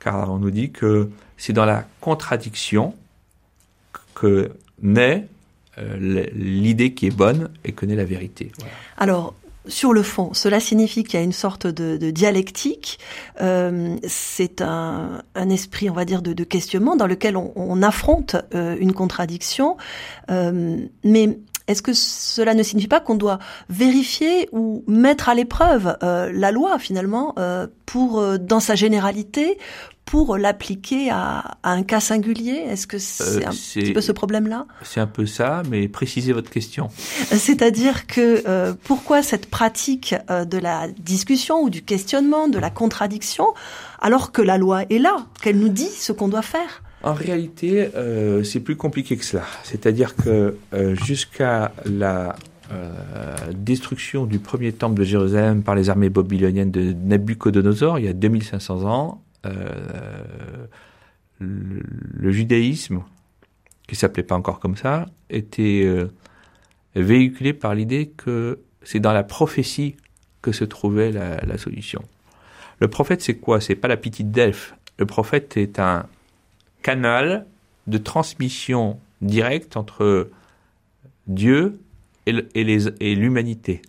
car 0.00 0.30
on 0.32 0.38
nous 0.38 0.50
dit 0.50 0.70
que 0.70 1.10
c'est 1.36 1.52
dans 1.52 1.66
la 1.66 1.84
contradiction 2.00 2.94
que 4.14 4.50
naît 4.80 5.26
euh, 5.78 6.26
l'idée 6.34 6.94
qui 6.94 7.06
est 7.06 7.16
bonne 7.16 7.50
et 7.64 7.72
connaît 7.72 7.96
la 7.96 8.04
vérité. 8.04 8.52
Alors, 8.96 9.34
sur 9.66 9.92
le 9.92 10.02
fond, 10.02 10.34
cela 10.34 10.60
signifie 10.60 11.04
qu'il 11.04 11.18
y 11.18 11.22
a 11.22 11.24
une 11.24 11.32
sorte 11.32 11.66
de, 11.66 12.10
dialectique. 12.10 12.98
Euh, 13.40 13.96
c'est 14.06 14.60
un, 14.60 15.22
esprit, 15.50 15.90
on 15.90 15.94
va 15.94 16.04
dire, 16.04 16.22
de, 16.22 16.44
questionnement 16.44 16.96
dans 16.96 17.06
lequel 17.06 17.36
on, 17.36 17.82
affronte 17.82 18.36
euh, 18.54 18.76
une 18.78 18.92
contradiction. 18.92 19.76
mais 20.28 21.38
est-ce 21.68 21.80
que 21.80 21.92
cela 21.92 22.54
ne 22.54 22.62
signifie 22.62 22.88
pas 22.88 23.00
qu'on 23.00 23.14
doit 23.14 23.38
vérifier 23.68 24.48
ou 24.52 24.82
mettre 24.88 25.28
à 25.28 25.34
l'épreuve 25.34 25.96
la 26.02 26.50
loi 26.50 26.78
finalement 26.78 27.34
pour, 27.86 28.38
dans 28.38 28.60
sa 28.60 28.74
généralité, 28.74 29.58
pour 30.12 30.36
l'appliquer 30.36 31.08
à, 31.08 31.56
un 31.62 31.82
cas 31.82 32.00
singulier? 32.00 32.66
Est-ce 32.68 32.86
que 32.86 32.98
c'est 32.98 33.46
euh, 33.46 33.48
un 33.48 33.50
petit 33.50 33.94
peu 33.94 34.02
ce 34.02 34.12
problème-là? 34.12 34.66
C'est 34.82 35.00
un 35.00 35.06
peu 35.06 35.24
ça, 35.24 35.62
mais 35.70 35.88
précisez 35.88 36.34
votre 36.34 36.50
question. 36.50 36.90
C'est-à-dire 37.30 38.06
que 38.06 38.46
euh, 38.46 38.74
pourquoi 38.84 39.22
cette 39.22 39.48
pratique 39.48 40.14
euh, 40.28 40.44
de 40.44 40.58
la 40.58 40.88
discussion 40.88 41.62
ou 41.62 41.70
du 41.70 41.80
questionnement, 41.80 42.46
de 42.48 42.58
la 42.58 42.68
contradiction, 42.68 43.54
alors 44.02 44.32
que 44.32 44.42
la 44.42 44.58
loi 44.58 44.82
est 44.90 44.98
là, 44.98 45.16
qu'elle 45.40 45.58
nous 45.58 45.70
dit 45.70 45.88
ce 45.88 46.12
qu'on 46.12 46.28
doit 46.28 46.42
faire? 46.42 46.82
En 47.02 47.14
réalité, 47.14 47.88
c'est 48.44 48.60
plus 48.60 48.76
compliqué 48.76 49.16
que 49.16 49.24
cela. 49.24 49.44
C'est-à-dire 49.64 50.14
que 50.14 50.58
jusqu'à 50.92 51.72
la 51.86 52.36
destruction 53.54 54.26
du 54.26 54.38
premier 54.38 54.72
temple 54.72 55.00
de 55.00 55.04
Jérusalem 55.04 55.62
par 55.62 55.74
les 55.74 55.88
armées 55.88 56.10
babyloniennes 56.10 56.70
de 56.70 56.92
Nabucodonosor, 56.92 57.98
il 57.98 58.04
y 58.04 58.08
a 58.08 58.12
2500 58.12 58.84
ans, 58.84 59.22
euh, 59.46 60.66
le, 61.38 62.30
judaïsme, 62.30 63.02
qui 63.88 63.96
s'appelait 63.96 64.22
pas 64.22 64.34
encore 64.34 64.60
comme 64.60 64.76
ça, 64.76 65.06
était 65.30 65.82
euh, 65.84 66.08
véhiculé 66.94 67.52
par 67.52 67.74
l'idée 67.74 68.08
que 68.16 68.60
c'est 68.82 69.00
dans 69.00 69.12
la 69.12 69.22
prophétie 69.22 69.96
que 70.40 70.52
se 70.52 70.64
trouvait 70.64 71.12
la, 71.12 71.58
solution. 71.58 72.02
Le 72.80 72.88
prophète, 72.88 73.22
c'est 73.22 73.36
quoi? 73.36 73.60
C'est 73.60 73.76
pas 73.76 73.88
la 73.88 73.96
petite 73.96 74.32
Delphes. 74.32 74.74
Le 74.98 75.06
prophète 75.06 75.56
est 75.56 75.78
un 75.78 76.06
canal 76.82 77.46
de 77.86 77.98
transmission 77.98 78.98
directe 79.20 79.76
entre 79.76 80.30
Dieu 81.28 81.78
et 82.26 83.14
l'humanité. 83.14 83.82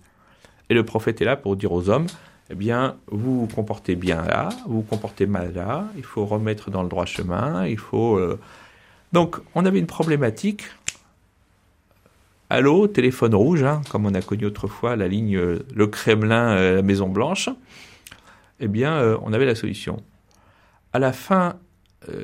Et 0.70 0.74
le 0.74 0.86
prophète 0.86 1.22
est 1.22 1.26
là 1.26 1.36
pour 1.36 1.56
dire 1.56 1.72
aux 1.72 1.89
hommes, 1.89 2.08
eh 2.49 2.56
bien, 2.56 2.97
vous 3.08 3.41
vous 3.41 3.47
comportez 3.47 3.95
bien 3.95 4.23
là, 4.23 4.49
vous 4.67 4.82
vous 4.82 4.88
comportez 4.88 5.25
mal 5.25 5.53
là, 5.53 5.88
il 5.95 6.03
faut 6.03 6.25
remettre 6.25 6.69
dans 6.69 6.84
le 6.84 6.89
droit 6.89 7.06
chemin, 7.06 7.65
il 7.65 7.77
faut... 7.77 8.17
Euh, 8.17 8.39
donc, 9.13 9.38
on 9.56 9.65
avait 9.65 9.79
une 9.79 9.88
problématique. 9.88 10.63
Allô, 12.49 12.88
téléphone 12.88 13.36
rouge, 13.36 13.63
hein, 13.63 13.82
comme 13.89 14.06
on 14.06 14.13
a 14.13 14.21
connu 14.21 14.45
autrefois 14.45 14.95
la 14.95 15.08
ligne 15.08 15.38
euh, 15.38 15.65
Le 15.73 15.88
Kremlin, 15.88 16.56
euh, 16.56 16.75
la 16.75 16.82
Maison 16.82 17.08
Blanche. 17.08 17.49
Eh 18.60 18.67
bien, 18.67 19.17
on 19.23 19.34
avait 19.34 19.45
la 19.45 19.56
solution. 19.56 19.97
À 20.93 20.99
la 20.99 21.12
fin 21.12 21.56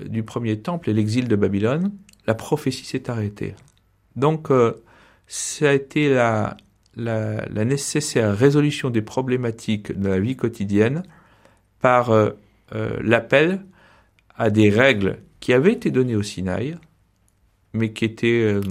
du 0.05 0.23
premier 0.23 0.59
temple 0.59 0.89
et 0.89 0.93
l'exil 0.93 1.27
de 1.27 1.35
Babylone, 1.35 1.91
la 2.27 2.35
prophétie 2.35 2.85
s'est 2.85 3.09
arrêtée. 3.09 3.55
Donc, 4.15 4.49
ça 5.27 5.69
a 5.69 5.73
été 5.73 6.07
la, 6.07 6.55
la, 6.99 7.65
nécessaire 7.65 8.35
résolution 8.35 8.89
des 8.89 9.01
problématiques 9.01 9.97
de 9.97 10.09
la 10.09 10.19
vie 10.19 10.35
quotidienne 10.35 11.03
par 11.79 12.11
euh, 12.11 12.31
euh, 12.75 12.97
l'appel 13.01 13.61
à 14.37 14.49
des 14.49 14.69
règles 14.69 15.17
qui 15.39 15.53
avaient 15.53 15.73
été 15.73 15.91
données 15.91 16.15
au 16.15 16.23
Sinaï, 16.23 16.77
mais 17.73 17.91
qui 17.91 18.05
étaient, 18.05 18.41
euh, 18.43 18.61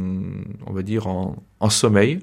on 0.67 0.73
va 0.73 0.83
dire, 0.83 1.07
en, 1.07 1.37
sommeil, 1.71 2.21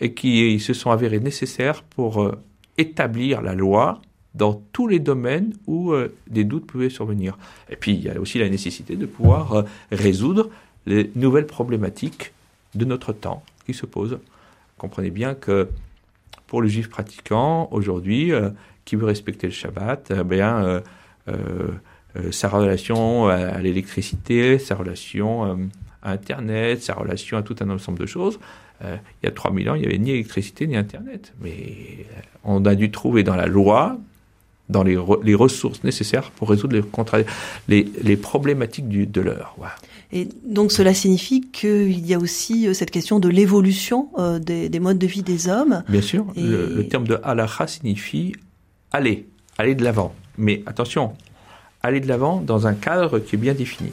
et 0.00 0.14
qui 0.14 0.58
se 0.60 0.72
sont 0.72 0.90
avérées 0.90 1.20
nécessaires 1.20 1.82
pour 1.82 2.32
établir 2.78 3.42
la 3.42 3.54
loi 3.54 4.00
dans 4.34 4.54
tous 4.72 4.88
les 4.88 4.98
domaines 4.98 5.54
où 5.68 5.94
des 6.28 6.42
doutes 6.42 6.66
pouvaient 6.66 6.90
survenir. 6.90 7.38
Et 7.70 7.76
puis, 7.76 7.92
il 7.92 8.02
y 8.02 8.10
a 8.10 8.20
aussi 8.20 8.38
la 8.38 8.48
nécessité 8.48 8.96
de 8.96 9.06
pouvoir 9.06 9.64
résoudre 9.92 10.50
les 10.86 11.12
nouvelles 11.14 11.46
problématiques 11.46 12.32
de 12.74 12.84
notre 12.84 13.12
temps 13.12 13.44
qui 13.64 13.74
se 13.74 13.86
posent 13.86 14.18
comprenez 14.78 15.10
bien 15.10 15.34
que 15.34 15.68
pour 16.46 16.62
le 16.62 16.68
juif 16.68 16.88
pratiquant, 16.88 17.68
aujourd'hui, 17.72 18.32
euh, 18.32 18.50
qui 18.84 18.96
veut 18.96 19.06
respecter 19.06 19.46
le 19.46 19.52
Shabbat, 19.52 20.12
eh 20.18 20.24
bien, 20.24 20.64
euh, 20.64 20.80
euh, 21.28 22.30
sa 22.30 22.48
relation 22.48 23.26
à, 23.26 23.60
l'électricité, 23.60 24.58
sa 24.58 24.74
relation 24.74 25.58
à 26.02 26.12
Internet, 26.12 26.82
sa 26.82 26.94
relation 26.94 27.38
à 27.38 27.42
tout 27.42 27.56
un 27.60 27.70
ensemble 27.70 27.98
de 27.98 28.06
choses, 28.06 28.38
il 28.82 29.24
y 29.24 29.26
a 29.26 29.30
3000 29.30 29.70
ans, 29.70 29.74
il 29.74 29.80
n'y 29.80 29.86
avait 29.86 29.98
ni 29.98 30.10
électricité 30.10 30.66
ni 30.66 30.76
Internet. 30.76 31.32
Mais 31.40 32.06
on 32.44 32.64
a 32.66 32.74
dû 32.74 32.90
trouver 32.90 33.22
dans 33.22 33.34
la 33.34 33.46
loi, 33.46 33.98
dans 34.68 34.84
les, 34.84 34.96
ressources 35.34 35.82
nécessaires 35.82 36.30
pour 36.30 36.50
résoudre 36.50 36.76
les, 37.68 37.88
les, 38.02 38.16
problématiques 38.16 38.88
du, 38.88 39.06
de 39.06 39.20
l'heure. 39.20 39.56
Et 40.12 40.28
donc 40.44 40.72
cela 40.72 40.94
signifie 40.94 41.40
qu'il 41.40 42.06
y 42.06 42.14
a 42.14 42.18
aussi 42.18 42.68
euh, 42.68 42.74
cette 42.74 42.90
question 42.90 43.18
de 43.18 43.28
l'évolution 43.28 44.08
euh, 44.18 44.38
des, 44.38 44.80
modes 44.80 44.98
de 44.98 45.06
vie 45.06 45.22
des 45.22 45.48
hommes. 45.48 45.82
Bien 45.88 46.02
sûr, 46.02 46.26
le, 46.36 46.82
terme 46.88 47.06
de 47.06 47.18
halacha 47.22 47.66
signifie 47.66 48.32
aller, 48.92 49.26
aller 49.58 49.74
de 49.74 49.84
l'avant. 49.84 50.14
Mais 50.38 50.62
attention, 50.66 51.14
aller 51.82 52.00
de 52.00 52.08
l'avant 52.08 52.40
dans 52.40 52.66
un 52.66 52.74
cadre 52.74 53.18
qui 53.18 53.36
est 53.36 53.38
bien 53.38 53.54
défini 53.54 53.92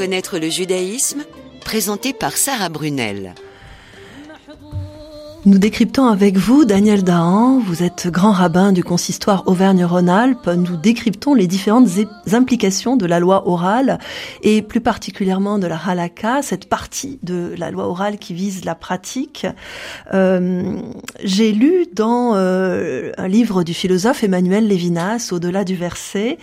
connaître 0.00 0.38
le 0.38 0.48
judaïsme 0.48 1.26
présenté 1.70 2.12
par 2.12 2.36
Sarah 2.36 2.68
Brunel. 2.68 3.32
Nous 5.46 5.58
décryptons 5.58 6.06
avec 6.06 6.36
vous, 6.36 6.64
Daniel 6.64 7.04
Dahan, 7.04 7.60
vous 7.60 7.84
êtes 7.84 8.08
grand 8.08 8.32
rabbin 8.32 8.72
du 8.72 8.82
consistoire 8.82 9.44
Auvergne-Rhône-Alpes, 9.46 10.48
nous 10.48 10.76
décryptons 10.76 11.32
les 11.32 11.46
différentes 11.46 11.86
implications 12.32 12.96
de 12.96 13.06
la 13.06 13.20
loi 13.20 13.48
orale 13.48 14.00
et 14.42 14.62
plus 14.62 14.80
particulièrement 14.80 15.60
de 15.60 15.68
la 15.68 15.76
halakha, 15.76 16.42
cette 16.42 16.68
partie 16.68 17.20
de 17.22 17.54
la 17.56 17.70
loi 17.70 17.86
orale 17.86 18.18
qui 18.18 18.34
vise 18.34 18.64
la 18.64 18.74
pratique. 18.74 19.46
Euh, 20.12 20.74
J'ai 21.22 21.52
lu 21.52 21.86
dans 21.94 22.32
euh, 22.34 23.12
un 23.16 23.28
livre 23.28 23.62
du 23.62 23.74
philosophe 23.74 24.24
Emmanuel 24.24 24.66
Lévinas, 24.66 25.28
Au-delà 25.30 25.62
du 25.62 25.76
verset, 25.76 26.36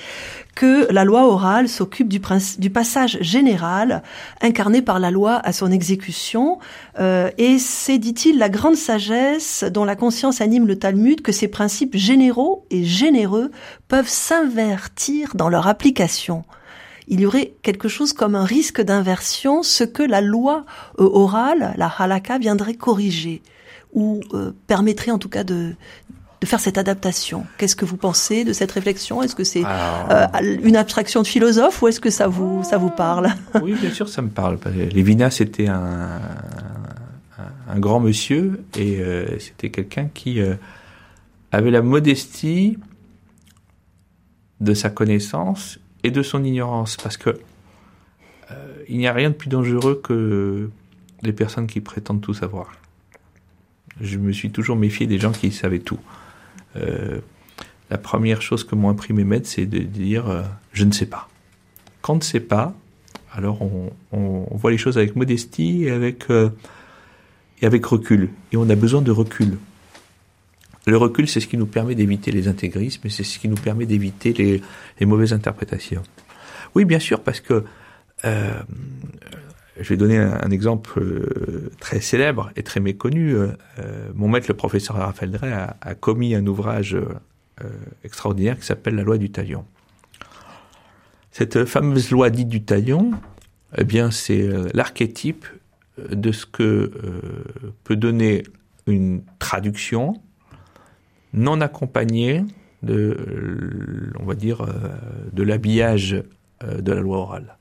que 0.58 0.92
la 0.92 1.04
loi 1.04 1.28
orale 1.28 1.70
s'occupe 1.70 2.08
du, 2.08 2.20
du, 2.58 2.70
passage 2.72 3.20
général 3.22 4.02
incarné 4.42 4.82
par 4.82 4.98
la 4.98 5.12
loi 5.12 5.36
à 5.44 5.54
son 5.54 5.72
exécution. 5.72 6.58
Euh, 7.00 7.30
et 7.38 7.60
c'est, 7.60 8.00
dit-il, 8.00 8.40
la 8.40 8.50
grande 8.50 8.76
sagesse 8.76 9.64
dont 9.72 9.86
la 9.86 9.96
conscience 9.96 10.42
anime 10.42 10.66
le 10.66 10.80
Talmud 10.80 11.22
que 11.22 11.32
ces 11.32 11.48
principes 11.48 11.96
généraux 11.96 12.66
et 12.72 12.84
généreux 12.86 13.52
peuvent 13.88 14.10
s'invertir 14.10 15.36
dans 15.36 15.48
leur 15.48 15.68
application. 15.68 16.44
Il 17.08 17.20
y 17.20 17.28
aurait 17.28 17.54
quelque 17.62 17.88
chose 17.88 18.12
comme 18.12 18.34
un 18.34 18.44
risque 18.44 18.82
d'inversion, 18.82 19.62
ce 19.62 19.84
que 19.84 20.02
la 20.02 20.22
loi 20.22 20.66
euh, 20.98 21.08
orale, 21.14 21.76
la 21.78 21.88
halakha, 21.88 22.40
viendrait 22.40 22.74
corriger 22.74 23.44
ou 23.94 24.22
euh, 24.34 24.54
permettrait 24.66 25.12
en 25.12 25.20
tout 25.20 25.30
cas 25.30 25.44
de, 25.44 25.76
de 26.42 26.46
faire 26.46 26.60
cette 26.60 26.78
adaptation. 26.78 27.46
Qu'est-ce 27.58 27.76
que 27.76 27.86
vous 27.86 27.98
pensez 27.98 28.44
de 28.44 28.54
cette 28.54 28.72
réflexion? 28.72 29.24
Est-ce 29.24 29.36
que 29.36 29.44
c'est 29.44 29.64
euh, 29.66 30.28
une 30.64 30.76
abstraction 30.76 31.24
de 31.24 31.28
philosophe 31.28 31.82
ou 31.82 31.88
est-ce 31.88 32.00
que 32.00 32.12
ça 32.12 32.28
vous 32.28 32.64
ça 32.64 32.78
vous 32.78 32.92
parle? 32.92 33.30
Oui, 33.62 33.74
bien 33.74 33.92
sûr, 33.92 34.08
ça 34.08 34.22
me 34.22 34.30
parle. 34.30 34.60
Lévinas 34.92 35.32
c'était 35.32 35.68
un, 35.68 36.22
un, 37.68 37.80
grand 37.80 38.00
monsieur 38.00 38.64
et 38.78 39.00
euh, 39.00 39.40
c'était 39.40 39.72
quelqu'un 39.72 40.10
qui 40.14 40.40
euh, 40.40 40.56
avait 41.52 41.72
la 41.72 41.82
modestie 41.82 42.78
de 44.62 44.74
sa 44.74 44.90
connaissance 44.90 45.80
et 46.04 46.12
de 46.12 46.22
son 46.22 46.44
ignorance, 46.44 46.98
parce 46.98 47.18
que 47.18 47.40
il 48.88 48.98
n'y 48.98 49.08
a 49.08 49.12
rien 49.12 49.32
de 49.32 49.36
plus 49.36 49.50
dangereux 49.50 50.00
que 50.02 50.70
les 51.22 51.34
personnes 51.34 51.68
qui 51.68 51.82
prétendent 51.82 52.22
tout 52.22 52.34
savoir. 52.34 52.72
Je 54.00 54.18
me 54.18 54.32
suis 54.32 54.52
toujours 54.52 54.78
méfié 54.78 55.06
des 55.08 55.20
gens 55.20 55.34
qui 55.34 55.52
savaient 55.52 55.80
tout. 55.80 56.00
Euh, 56.76 57.20
la 57.90 57.98
première 57.98 58.42
chose 58.42 58.64
que 58.64 58.76
m'ont 58.76 58.90
appris 58.90 59.14
mes 59.14 59.24
maîtres, 59.24 59.48
c'est 59.48 59.66
de 59.66 59.80
dire 59.80 60.30
euh, 60.30 60.44
je 60.74 60.84
ne 60.84 60.92
sais 60.92 61.06
pas. 61.06 61.30
Quand 62.02 62.14
on 62.14 62.18
ne 62.18 62.22
sait 62.22 62.40
pas, 62.40 62.74
alors 63.32 63.62
on, 63.62 64.48
voit 64.52 64.72
les 64.72 64.78
choses 64.78 64.98
avec 64.98 65.16
modestie 65.16 65.86
et 65.86 65.92
avec, 65.92 66.30
euh, 66.30 66.50
et 67.62 67.66
avec 67.66 67.86
recul. 67.86 68.30
Et 68.52 68.58
on 68.58 68.70
a 68.70 68.76
besoin 68.76 69.02
de 69.02 69.12
recul. 69.12 69.58
Le 70.86 70.98
recul, 70.98 71.28
c'est 71.28 71.40
ce 71.40 71.48
qui 71.48 71.58
nous 71.58 71.66
permet 71.66 71.96
d'éviter 71.96 72.32
les 72.32 72.48
intégrismes 72.48 73.06
et 73.06 73.10
c'est 73.10 73.24
ce 73.24 73.40
qui 73.40 73.48
nous 73.48 73.58
permet 73.58 73.86
d'éviter 73.86 74.34
les, 74.34 75.06
mauvaises 75.06 75.34
interprétations. 75.34 76.04
Oui, 76.76 76.86
bien 76.86 77.00
sûr, 77.00 77.22
parce 77.22 77.42
que 77.42 77.64
je 79.80 79.90
vais 79.90 79.98
donner 79.98 80.18
un, 80.18 80.50
exemple 80.52 81.00
euh, 81.00 81.72
très 81.80 82.02
célèbre 82.02 82.52
et 82.56 82.64
très 82.64 82.80
méconnu. 82.80 83.36
Euh, 83.36 83.52
mon 84.14 84.28
maître, 84.28 84.48
le 84.48 84.56
professeur 84.56 84.96
Raphaël 84.98 85.32
Drey, 85.32 85.52
a, 85.52 85.96
commis 85.96 86.36
un 86.36 86.46
ouvrage 86.46 86.96
euh, 86.96 87.70
extraordinaire 88.04 88.60
qui 88.60 88.66
s'appelle 88.66 88.96
La 88.96 89.04
loi 89.04 89.18
du 89.18 89.30
talion. 89.30 89.66
Cette 91.32 91.66
fameuse 91.66 92.10
loi 92.12 92.30
dite 92.30 92.50
du 92.50 92.64
talion, 92.64 93.12
eh 93.78 93.84
bien, 93.84 94.10
c'est 94.10 94.50
l'archétype 94.74 95.46
de 95.98 96.32
ce 96.32 96.46
que 96.46 96.92
peut 97.84 97.96
donner 97.96 98.44
une 98.88 99.22
traduction 99.38 100.20
non 101.34 101.62
accompagnée 101.62 102.44
de, 102.82 104.12
on 104.20 104.26
va 104.26 104.34
dire, 104.34 104.66
de 105.32 105.44
l'habillage 105.44 106.24
de 106.64 106.92
la 106.92 107.02
loi 107.02 107.18
orale. 107.18 107.58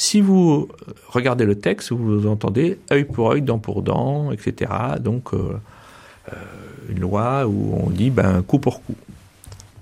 Si 0.00 0.22
vous 0.22 0.66
regardez 1.08 1.44
le 1.44 1.56
texte, 1.56 1.92
vous 1.92 2.26
entendez 2.26 2.78
œil 2.90 3.04
pour 3.04 3.32
œil, 3.32 3.42
dent 3.42 3.58
pour 3.58 3.82
dent, 3.82 4.32
etc. 4.32 4.72
Donc, 4.98 5.34
euh, 5.34 5.60
euh, 6.32 6.36
une 6.88 7.00
loi 7.00 7.46
où 7.46 7.74
on 7.74 7.90
dit 7.90 8.08
ben, 8.08 8.40
coup 8.40 8.58
pour 8.58 8.82
coup. 8.82 8.94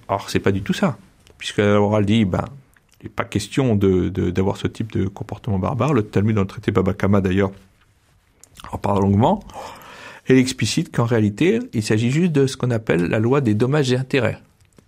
Or, 0.09 0.29
c'est 0.29 0.41
pas 0.41 0.51
du 0.51 0.63
tout 0.63 0.73
ça. 0.73 0.99
Puisque 1.39 1.59
loi 1.59 2.03
dit 2.03 2.25
ben, 2.25 2.47
il 3.01 3.05
n'est 3.05 3.11
pas 3.11 3.23
question 3.23 3.77
d'avoir 3.77 4.57
ce 4.57 4.67
type 4.67 4.91
de 4.91 5.07
comportement 5.07 5.61
barbare. 5.61 5.95
Le 5.95 6.03
Talmud 6.03 6.35
dans 6.35 6.43
le 6.43 6.49
traité 6.49 6.73
Babakama, 6.73 7.21
d'ailleurs, 7.21 7.53
en 8.73 8.77
parle 8.77 9.03
longuement. 9.03 9.45
Elle 10.27 10.39
explicite 10.39 10.91
qu'en 10.91 11.05
réalité, 11.05 11.61
il 11.75 11.85
s'agit 11.85 12.11
juste 12.11 12.33
de 12.33 12.49
ce 12.49 12.57
qu'on 12.57 12.73
appelle 12.73 13.05
la 13.05 13.21
loi 13.21 13.41
des 13.41 13.55
dommages 13.55 13.93
et 13.93 13.97
intérêts. 13.97 14.41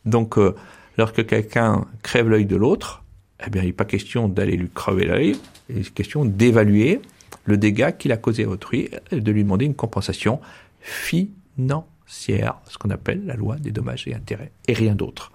Donc, 0.07 0.39
euh, 0.39 0.57
lorsque 0.99 1.25
quelqu'un 1.25 1.85
crève 2.03 2.29
l'œil 2.29 2.47
de 2.47 2.57
l'autre, 2.57 3.05
eh 3.47 3.51
bien, 3.51 3.63
il 3.63 3.67
n'est 3.67 3.73
pas 3.73 3.85
question 3.85 4.29
d'aller 4.29 4.57
lui 4.57 4.69
crever 4.73 5.07
l'œil, 5.07 5.37
il 5.69 5.79
est 5.79 5.95
question 5.95 6.25
d'évaluer 6.25 7.01
le 7.45 7.57
dégât 7.57 7.93
qu'il 7.93 8.13
a 8.13 8.17
causé 8.17 8.45
à 8.45 8.49
autrui 8.49 8.91
et 9.11 9.21
de 9.21 9.33
lui 9.33 9.43
demander 9.43 9.65
une 9.65 9.75
compensation 9.75 10.41
financière, 10.81 12.61
ce 12.69 12.79
qu'on 12.79 12.91
appelle 12.91 13.25
la 13.25 13.35
loi 13.35 13.57
des 13.57 13.71
dommages 13.71 14.07
et 14.09 14.15
intérêts, 14.15 14.53
et 14.69 14.73
rien 14.73 14.95
d'autre. 14.95 15.33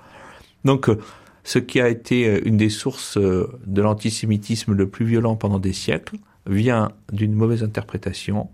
Donc, 0.63 0.89
euh, 0.89 0.99
ce 1.43 1.59
qui 1.59 1.79
a 1.79 1.89
été 1.89 2.27
euh, 2.27 2.41
une 2.45 2.57
des 2.57 2.69
sources 2.69 3.17
euh, 3.17 3.47
de 3.65 3.81
l'antisémitisme 3.81 4.73
le 4.73 4.89
plus 4.89 5.05
violent 5.05 5.35
pendant 5.35 5.59
des 5.59 5.73
siècles 5.73 6.17
vient 6.47 6.91
d'une 7.11 7.33
mauvaise 7.33 7.63
interprétation, 7.63 8.49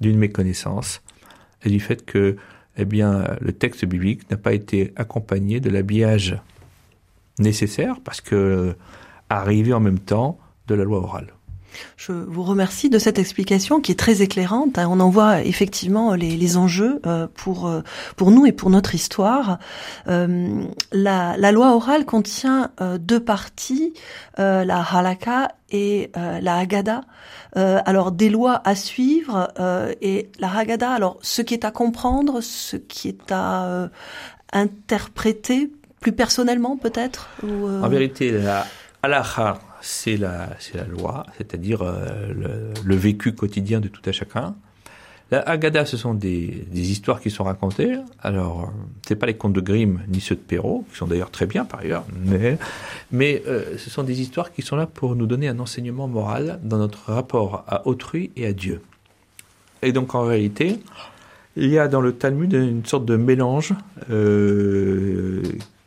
d'une 0.00 0.18
méconnaissance, 0.18 1.02
et 1.64 1.70
du 1.70 1.80
fait 1.80 2.04
que 2.04 2.36
eh 2.76 2.84
bien, 2.84 3.36
le 3.40 3.52
texte 3.52 3.84
biblique 3.84 4.28
n'a 4.30 4.36
pas 4.36 4.52
été 4.52 4.92
accompagné 4.96 5.60
de 5.60 5.70
l'habillage 5.70 6.36
nécessaire 7.38 8.00
parce 8.02 8.20
que 8.20 8.76
arriver 9.30 9.72
en 9.72 9.80
même 9.80 9.98
temps 9.98 10.38
de 10.66 10.74
la 10.74 10.84
loi 10.84 10.98
orale. 10.98 11.34
Je 11.96 12.12
vous 12.12 12.42
remercie 12.42 12.88
de 12.88 12.98
cette 12.98 13.18
explication 13.18 13.80
qui 13.80 13.92
est 13.92 13.98
très 13.98 14.22
éclairante. 14.22 14.78
On 14.78 15.00
en 15.00 15.10
voit 15.10 15.42
effectivement 15.42 16.14
les, 16.14 16.36
les 16.36 16.56
enjeux 16.56 17.00
euh, 17.06 17.26
pour 17.34 17.66
euh, 17.66 17.82
pour 18.16 18.30
nous 18.30 18.46
et 18.46 18.52
pour 18.52 18.70
notre 18.70 18.94
histoire. 18.94 19.58
Euh, 20.08 20.64
la, 20.92 21.36
la, 21.36 21.52
loi 21.52 21.74
orale 21.74 22.04
contient 22.04 22.70
deux 22.98 23.20
parties, 23.20 23.94
la 24.38 24.80
halakha 24.80 25.48
et 25.70 26.10
la 26.14 26.56
haggadah. 26.56 27.02
alors 27.54 28.12
des 28.12 28.30
lois 28.30 28.60
à 28.64 28.74
suivre 28.74 29.48
et 30.00 30.30
la 30.38 30.56
haggadah. 30.56 30.92
Alors 30.92 31.18
ce 31.22 31.42
qui 31.42 31.54
est 31.54 31.64
à 31.64 31.70
comprendre, 31.70 32.40
ce 32.40 32.76
qui 32.76 33.08
est 33.08 33.32
à 33.32 33.90
interpréter 34.52 35.70
plus 36.04 36.12
personnellement 36.12 36.76
peut-être 36.76 37.30
euh, 37.44 37.80
En 37.80 37.88
vérité, 37.88 38.30
la 38.30 38.66
halakha, 39.02 39.58
c'est 39.80 40.18
la, 40.18 40.50
c'est 40.58 40.76
la 40.76 40.84
loi, 40.84 41.24
c'est-à-dire 41.38 41.80
euh, 41.80 42.74
le, 42.84 42.94
vécu 42.94 43.32
quotidien 43.32 43.80
de 43.80 43.88
tout 43.88 44.02
à 44.04 44.12
chacun. 44.12 44.54
La 45.30 45.40
Haggadah, 45.40 45.86
ce 45.86 45.96
sont 45.96 46.12
des, 46.12 46.66
histoires 46.74 47.20
qui 47.22 47.30
sont 47.30 47.44
racontées. 47.44 47.96
Alors, 48.22 48.64
euh, 48.64 48.66
c'est 49.08 49.16
pas 49.16 49.24
les 49.24 49.32
contes 49.32 49.54
de 49.54 49.62
Grimm 49.62 50.02
ni 50.08 50.20
ceux 50.20 50.34
de 50.34 50.42
Perrault, 50.42 50.84
qui 50.90 50.98
sont 50.98 51.06
d'ailleurs 51.06 51.30
très 51.30 51.46
bien 51.46 51.64
par 51.64 51.80
ailleurs, 51.80 52.04
mais, 52.22 52.58
mais 53.10 53.42
ce 53.78 53.88
sont 53.88 54.02
des 54.02 54.20
histoires 54.20 54.52
qui 54.52 54.60
sont 54.60 54.76
là 54.76 54.86
pour 54.86 55.16
nous 55.16 55.26
donner 55.26 55.48
un 55.48 55.58
enseignement 55.58 56.06
moral 56.06 56.60
dans 56.62 56.76
notre 56.76 57.12
rapport 57.12 57.64
à 57.66 57.86
autrui 57.86 58.30
et 58.36 58.44
à 58.44 58.52
Dieu. 58.52 58.82
Et 59.80 59.92
donc, 59.92 60.14
en 60.14 60.24
réalité, 60.24 60.80
il 61.56 61.70
y 61.70 61.78
a 61.78 61.88
dans 61.88 62.02
le 62.02 62.12
Talmud 62.12 62.52
une 62.52 62.84
sorte 62.84 63.06
de 63.06 63.16
mélange 63.16 63.72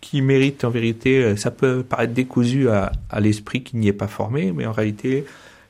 qui 0.10 0.22
mérite 0.22 0.64
en 0.64 0.70
vérité, 0.70 1.22
euh, 1.22 1.36
ça 1.36 1.52
peut 1.52 1.84
paraître 1.84 2.14
décousu 2.14 2.70
à, 2.70 2.94
à 3.10 3.20
l'esprit 3.20 3.62
qui 3.62 3.76
n'y 3.76 3.90
est 3.90 3.94
pas 3.94 4.08
formé, 4.08 4.54
mais 4.54 4.66
en 4.66 4.72
réalité, 4.72 5.26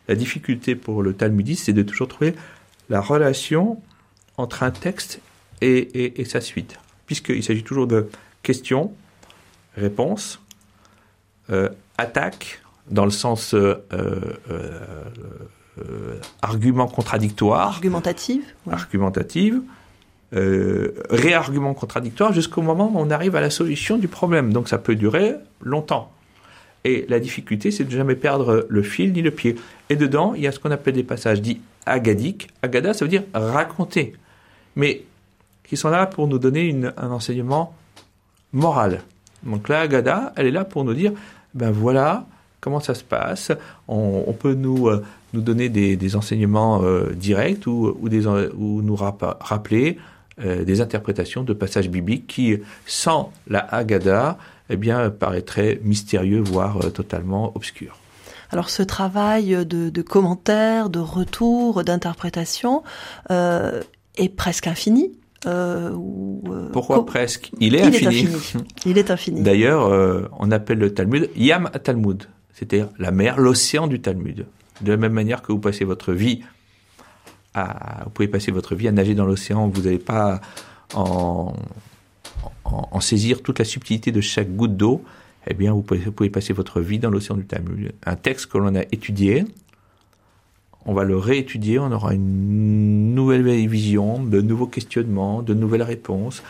la 0.08 0.13
difficulté 0.13 0.76
pour 0.76 1.02
le 1.02 1.13
talmudiste, 1.13 1.65
c'est 1.65 1.73
de 1.73 1.82
toujours 1.82 2.08
trouver 2.08 2.36
la 2.89 3.02
relation 3.02 3.82
entre 4.38 4.62
un 4.62 4.69
texte 4.69 5.21
et, 5.62 5.78
et, 5.78 6.21
et 6.21 6.26
sa 6.26 6.39
suite, 6.39 6.78
puisqu'il 7.08 7.43
s'agit 7.43 7.63
toujours 7.63 7.88
de 7.88 8.10
questions, 8.43 8.93
réponses, 9.76 10.39
euh, 11.50 11.69
attaques, 11.97 12.62
dans 12.91 13.06
le 13.06 13.12
sens 13.12 13.56
euh, 13.56 13.84
euh, 13.91 14.36
euh 14.50 16.19
argument 16.41 16.88
contradictoire, 16.88 17.69
argumentative, 17.69 18.43
argumentative, 18.69 19.62
euh, 20.35 20.93
réargument 21.09 21.73
contradictoire 21.73 22.33
jusqu'au 22.33 22.61
moment 22.61 22.91
où 22.93 22.99
on 22.99 23.09
arrive 23.11 23.35
à 23.35 23.41
la 23.41 23.49
solution 23.49 23.97
du 23.97 24.07
problème. 24.07 24.51
Donc 24.51 24.67
ça 24.67 24.77
peut 24.77 24.95
durer 24.95 25.35
longtemps. 25.61 26.11
Et 26.83 27.05
la 27.09 27.19
difficulté, 27.19 27.71
c'est 27.71 27.83
de 27.83 27.91
jamais 27.91 28.15
perdre 28.15 28.65
le 28.69 28.83
fil 28.83 29.13
ni 29.13 29.21
le 29.21 29.31
pied. 29.31 29.55
Et 29.89 29.95
dedans, 29.95 30.33
il 30.35 30.41
y 30.41 30.47
a 30.47 30.51
ce 30.51 30.59
qu'on 30.59 30.71
appelle 30.71 30.93
des 30.93 31.03
passages 31.03 31.41
dits 31.41 31.61
agadiques. 31.85 32.49
Agada, 32.61 32.93
ça 32.93 33.05
veut 33.05 33.09
dire 33.09 33.23
raconter. 33.33 34.13
Mais 34.75 35.03
qui 35.67 35.75
sont 35.75 35.89
là 35.89 36.05
pour 36.05 36.27
nous 36.27 36.39
donner 36.39 36.75
un 36.97 37.11
enseignement 37.11 37.73
moral. 38.53 39.01
Donc 39.43 39.69
la 39.69 39.81
agada, 39.81 40.33
elle 40.35 40.47
est 40.47 40.51
là 40.51 40.65
pour 40.65 40.83
nous 40.83 40.93
dire, 40.93 41.11
ben 41.53 41.71
voilà 41.71 42.25
comment 42.61 42.79
ça 42.79 42.95
se 42.95 43.03
passe. 43.03 43.51
On, 43.87 44.33
peut 44.33 44.53
nous, 44.53 44.87
euh, 44.87 45.03
nous 45.33 45.41
donner 45.41 45.69
des, 45.69 46.15
enseignements 46.15 46.83
euh, 46.83 47.11
directs 47.13 47.67
ou, 47.67 47.97
ou 48.01 48.81
nous 48.81 48.95
rappeler 48.95 49.97
euh, 50.43 50.63
des 50.63 50.82
interprétations 50.82 51.43
de 51.43 51.54
passages 51.54 51.89
bibliques 51.89 52.28
qui, 52.28 52.58
sans 52.86 53.32
la 53.47 53.60
Haggadah, 53.60 54.38
eh 54.69 54.76
bien, 54.76 55.10
paraîtraient 55.10 55.80
mystérieux, 55.84 56.41
voire 56.41 56.80
totalement 56.93 57.52
obscurs. 57.56 57.97
Alors 58.50 58.69
ce 58.69 58.82
travail 58.84 59.65
de, 59.65 60.02
commentaires, 60.02 60.89
de 60.89 61.00
retours, 61.00 61.84
d'interprétation 61.84 62.82
est 63.30 64.30
presque 64.36 64.67
infini. 64.67 65.12
Pourquoi 66.71 67.06
presque? 67.06 67.52
Il 67.60 67.76
est 67.76 67.82
infini. 67.82 68.30
Il 68.86 68.97
est 68.97 69.12
infini. 69.12 69.41
D'ailleurs, 69.41 70.30
on 70.39 70.52
appelle 70.52 70.78
le 70.78 70.93
Talmud 70.93 71.30
Yam 71.36 71.69
Talmud 71.84 72.28
c'est-à-dire 72.58 72.89
la 72.97 73.12
mer, 73.12 73.38
l'océan 73.38 73.86
du 73.86 74.02
Talmud. 74.02 74.47
De 74.82 74.91
la 74.91 74.97
même 74.97 75.13
manière 75.13 75.43
que 75.43 75.52
vous 75.52 75.60
passez 75.60 75.86
votre 75.86 76.12
vie 76.12 76.43
vous 77.55 78.10
pouvez 78.13 78.27
passer 78.27 78.51
votre 78.51 78.75
vie 78.75 78.88
à 78.88 78.91
nager 78.91 79.15
dans 79.15 79.25
l'océan, 79.25 79.67
vous 79.67 79.81
n'allez 79.81 79.99
pas 79.99 80.41
en, 80.93 81.53
en, 82.65 82.99
saisir 82.99 83.41
toute 83.41 83.60
la 83.60 83.65
subtilité 83.65 84.12
de 84.12 84.21
chaque 84.21 84.55
goutte 84.55 84.77
d'eau, 84.77 85.03
eh 85.47 85.53
bien, 85.53 85.73
vous 85.73 85.81
pouvez, 85.81 85.99
vous 86.01 86.12
pouvez 86.12 86.29
passer 86.29 86.53
votre 86.53 86.81
vie 86.81 86.99
dans 86.99 87.10
l'océan 87.10 87.36
du 87.36 87.45
Talmud. 87.45 87.93
Un 88.05 88.15
texte 88.15 88.47
que 88.47 88.57
l'on 88.57 88.75
a 88.75 88.81
étudié, 88.91 89.45
on 90.86 90.93
va 90.93 91.03
le 91.03 91.17
réétudier, 91.17 91.79
on 91.79 91.91
aura 91.91 92.13
une 92.13 93.13
nouvelle 93.13 93.43
vision, 93.67 94.23
de 94.23 94.41
nouveaux 94.41 94.67
questionnements, 94.67 95.41
de 95.41 95.53
nouvelles 95.53 95.83
réponses 95.83 96.43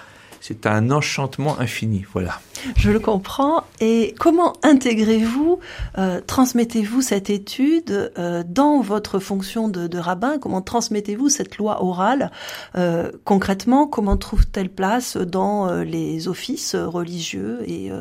c'est 0.47 0.65
un 0.65 0.91
enchantement 0.91 1.59
infini. 1.59 2.05
Voilà. 2.13 2.39
Je 2.77 2.89
le 2.89 3.01
comprends. 3.01 3.65
Et 3.81 4.15
comment 4.17 4.53
intégrez-vous, 4.63 5.59
euh, 5.97 6.21
transmettez-vous 6.25 7.01
cette 7.01 7.29
étude 7.29 8.13
euh, 8.17 8.43
dans 8.47 8.79
votre 8.79 9.19
fonction 9.19 9.67
de, 9.67 9.97
rabbin? 9.97 10.37
Comment 10.39 10.61
transmettez-vous 10.61 11.27
cette 11.27 11.57
loi 11.57 11.83
orale? 11.83 12.31
Euh, 12.77 13.11
Concrètement, 13.25 13.87
comment 13.87 14.15
trouve-t-elle 14.15 14.69
place 14.69 15.17
dans 15.17 15.69
les 15.81 16.29
offices 16.29 16.75
religieux 16.75 17.59
et 17.67 17.91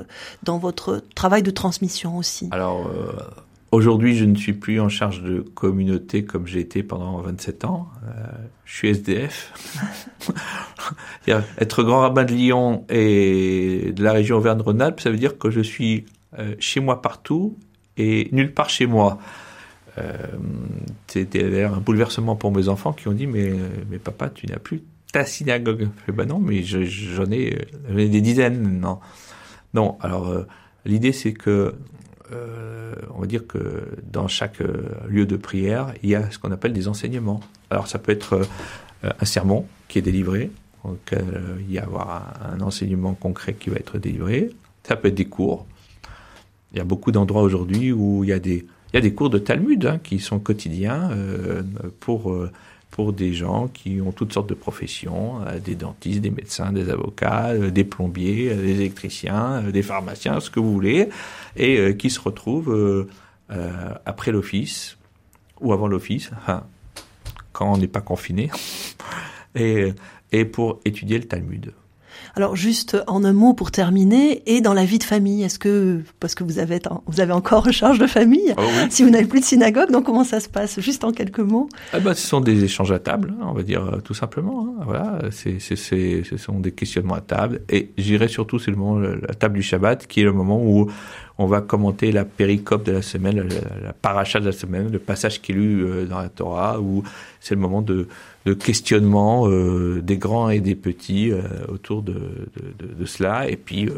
dans 0.45 0.59
votre 0.59 1.03
travail 1.17 1.43
de 1.43 1.51
transmission 1.51 2.17
aussi? 2.17 2.49
Alors, 2.53 2.89
Aujourd'hui, 3.77 4.17
je 4.17 4.25
ne 4.25 4.35
suis 4.37 4.55
plus 4.55 4.81
en 4.81 4.89
charge 4.89 5.23
de 5.23 5.41
communauté 5.41 6.25
comme 6.25 6.47
j'ai 6.47 6.61
été 6.61 6.83
pendant 6.83 7.21
27 7.21 7.67
ans. 7.67 7.91
Euh, 8.07 8.25
je 8.65 8.75
suis 8.75 8.89
SDF. 8.89 9.53
être 11.59 11.83
grand 11.83 12.01
rabbin 12.01 12.25
de 12.25 12.33
Lyon 12.33 12.87
et 12.89 13.93
de 13.95 14.03
la 14.03 14.13
région 14.13 14.39
Auvergne-Rhône-Alpes, 14.39 15.01
ça 15.01 15.11
veut 15.11 15.19
dire 15.19 15.37
que 15.37 15.51
je 15.51 15.61
suis 15.61 16.07
euh, 16.39 16.55
chez 16.59 16.81
moi 16.81 17.03
partout 17.03 17.59
et 17.99 18.31
nulle 18.33 18.55
part 18.55 18.71
chez 18.71 18.87
moi. 18.87 19.19
Euh, 19.99 20.15
C'était 21.07 21.65
un 21.65 21.77
bouleversement 21.77 22.35
pour 22.35 22.53
mes 22.53 22.71
enfants 22.71 22.95
qui 22.95 23.09
ont 23.09 23.13
dit 23.13 23.27
mais, 23.27 23.53
mais 23.91 23.99
papa, 23.99 24.31
tu 24.31 24.47
n'as 24.47 24.59
plus 24.59 24.85
ta 25.13 25.27
synagogue. 25.27 25.91
Je 26.07 26.13
ben 26.13 26.25
non, 26.25 26.39
mais 26.39 26.63
j'en 26.63 27.31
ai, 27.31 27.59
ai, 27.95 28.09
des 28.09 28.23
dizaines. 28.23 28.81
Non, 28.81 29.01
non. 29.75 29.99
Alors 30.01 30.35
l'idée 30.87 31.13
c'est 31.13 31.35
que 31.35 31.75
euh, 32.33 32.95
on 33.15 33.21
va 33.21 33.27
dire 33.27 33.47
que 33.47 33.85
dans 34.11 34.29
chaque 34.29 34.61
euh, 34.61 34.89
lieu 35.09 35.27
de 35.27 35.37
prière, 35.37 35.95
il 36.03 36.11
y 36.11 36.15
a 36.15 36.31
ce 36.31 36.39
qu'on 36.39 36.51
appelle 36.51 36.73
des 36.73 36.89
enseignements. 36.89 37.41
Alors 37.71 37.87
ça 37.89 37.99
peut 37.99 38.13
être 38.13 38.35
euh, 39.05 39.11
un 39.21 39.25
sermon 39.25 39.67
qui 39.89 39.99
est 39.99 40.03
délivré, 40.03 40.51
il 41.13 41.73
y 41.73 41.79
a 41.79 41.83
avoir 41.83 42.35
un, 42.53 42.61
enseignement 42.61 43.15
concret 43.15 43.55
qui 43.55 43.71
va 43.71 43.77
être 43.77 43.99
délivré. 43.99 44.51
Ça 44.85 44.95
peut 44.95 45.09
être 45.09 45.17
des 45.17 45.25
cours. 45.25 45.67
Il 46.73 46.79
y 46.79 46.81
a 46.81 46.85
beaucoup 46.85 47.11
d'endroits 47.11 47.43
aujourd'hui 47.43 47.91
où 47.91 48.23
il 48.23 48.31
y 48.31 48.33
a 48.33 48.39
des 48.39 48.67
il 48.93 48.97
y 48.97 48.99
a 48.99 49.01
des 49.01 49.13
cours 49.13 49.31
de 49.31 49.39
Talmud 49.39 49.85
hein, 49.85 49.99
qui 50.03 50.21
sont 50.21 50.39
quotidiens 50.39 51.11
pour 51.99 52.33
pour 52.91 53.13
des 53.13 53.35
gens 53.35 53.69
qui 53.69 54.01
ont 54.01 54.13
toutes 54.13 54.33
sortes 54.33 54.49
de 54.49 54.55
professions, 54.55 55.41
des 55.63 55.75
dentistes, 55.75 56.21
des 56.21 56.31
médecins, 56.31 56.73
des 56.73 56.89
avocats, 56.89 57.55
des 57.55 57.85
plombiers, 57.85 58.55
des 58.55 58.81
électriciens, 58.81 59.63
des 59.63 59.83
pharmaciens, 59.83 60.41
ce 60.41 60.51
que 60.51 60.61
vous 60.61 60.73
voulez 60.73 61.09
et 61.57 61.79
euh, 61.79 61.93
qui 61.93 62.11
se 62.11 62.21
retrouvent 62.21 62.73
euh, 62.73 63.09
euh, 63.51 63.95
après 64.05 64.33
l'office 64.33 64.97
ou 65.61 65.73
avant 65.73 65.89
l'office, 65.89 66.31
quand 67.53 67.73
on 67.73 67.79
n'est 67.79 67.89
pas 67.89 68.03
confiné, 68.03 68.51
et, 69.55 69.95
et 70.33 70.45
pour 70.45 70.81
étudier 70.85 71.19
le 71.19 71.25
Talmud. 71.25 71.73
Alors 72.35 72.57
juste 72.57 72.97
en 73.07 73.25
un 73.25 73.33
mot 73.33 73.55
pour 73.55 73.71
terminer, 73.71 74.43
et 74.47 74.61
dans 74.61 74.75
la 74.75 74.85
vie 74.85 74.99
de 74.99 75.05
famille, 75.05 75.43
est-ce 75.43 75.59
que 75.59 76.03
parce 76.21 76.35
que 76.35 76.45
vous 76.45 76.59
avez 76.59 76.81
vous 77.07 77.21
avez 77.21 77.33
encore 77.33 77.71
charge 77.73 77.99
de 77.99 78.07
famille, 78.07 78.55
oh 78.57 78.63
si 78.91 79.03
vous 79.03 79.11
n'avez 79.11 79.27
plus 79.27 79.41
de 79.41 79.45
synagogue, 79.45 79.91
donc 79.91 80.05
comment 80.05 80.25
ça 80.25 80.41
se 80.41 80.49
passe? 80.49 80.81
Juste 80.81 81.05
en 81.05 81.13
quelques 81.13 81.41
mots. 81.41 81.69
Ah 81.93 82.01
ben, 82.01 82.15
ce 82.15 82.27
sont 82.27 82.41
des 82.41 82.65
échanges 82.65 82.93
à 82.93 82.99
table, 82.99 83.35
hein, 83.41 83.47
on 83.49 83.53
va 83.53 83.63
dire 83.63 83.85
euh, 83.85 84.01
tout 84.01 84.15
simplement. 84.15 84.69
Hein, 84.69 84.85
voilà, 84.85 85.21
c'est 85.31 85.59
ce 85.61 86.37
sont 86.37 86.61
des 86.61 86.73
questionnements 86.73 87.15
à 87.15 87.21
table, 87.21 87.63
et 87.69 87.91
j'irai 87.97 88.29
surtout 88.29 88.59
c'est 88.59 88.71
le 88.71 88.77
moment 88.77 88.99
la 88.99 89.35
table 89.35 89.55
du 89.55 89.63
Shabbat 89.63 90.07
qui 90.07 90.21
est 90.21 90.25
le 90.25 90.33
moment 90.33 90.61
où 90.63 90.91
on 91.39 91.47
va 91.47 91.61
commenter 91.61 92.13
la 92.13 92.25
péricope 92.25 92.85
de 92.85 92.93
la 92.93 93.03
semaine, 93.03 93.47
la, 93.83 93.93
paracha 93.93 94.41
de 94.41 94.47
la 94.47 94.53
semaine, 94.53 94.91
le 94.91 94.99
passage 94.99 95.43
qui 95.43 95.53
est 95.53 95.55
lu 95.55 95.85
euh, 95.85 96.07
dans 96.07 96.19
la 96.19 96.29
Torah, 96.29 96.81
où 96.81 97.03
c'est 97.41 97.55
le 97.55 97.61
moment 97.61 97.83
de, 97.83 98.09
questionnement 98.55 99.49
euh, 99.49 100.01
des 100.03 100.19
grands 100.19 100.51
et 100.51 100.61
des 100.61 100.75
petits 100.75 101.31
euh, 101.33 101.43
autour 101.69 102.03
de, 102.03 102.17
cela, 103.05 103.49
et 103.49 103.57
puis 103.57 103.89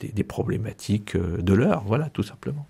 des, 0.00 0.08
des, 0.08 0.24
problématiques 0.24 1.16
de 1.16 1.52
l'heure, 1.52 1.82
voilà, 1.86 2.08
tout 2.10 2.22
simplement. 2.22 2.66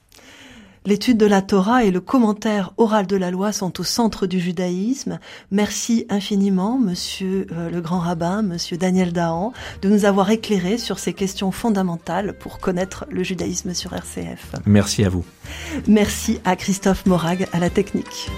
L'étude 0.88 1.18
de 1.18 1.26
la 1.26 1.42
Torah 1.42 1.84
et 1.84 1.90
le 1.90 2.00
commentaire 2.00 2.72
oral 2.78 3.06
de 3.06 3.16
la 3.16 3.30
loi 3.30 3.52
sont 3.52 3.78
au 3.78 3.84
centre 3.84 4.26
du 4.26 4.40
judaïsme. 4.40 5.18
Merci 5.50 6.06
infiniment, 6.08 6.78
monsieur 6.78 7.46
euh, 7.52 7.68
le 7.68 7.82
grand 7.82 7.98
rabbin, 7.98 8.40
monsieur 8.40 8.78
Daniel 8.78 9.12
Dahan, 9.12 9.52
de 9.82 9.90
nous 9.90 10.06
avoir 10.06 10.30
éclairé 10.30 10.78
sur 10.78 10.98
ces 10.98 11.12
questions 11.12 11.50
fondamentales 11.50 12.38
pour 12.38 12.58
connaître 12.58 13.04
le 13.10 13.22
judaïsme 13.22 13.74
sur 13.74 13.92
RCF. 13.92 14.52
Merci 14.64 15.04
à 15.04 15.10
vous. 15.10 15.26
Merci 15.86 16.40
à 16.46 16.56
Christophe 16.56 17.04
Morag 17.04 17.46
à 17.52 17.58
la 17.58 17.68
technique. 17.68 18.30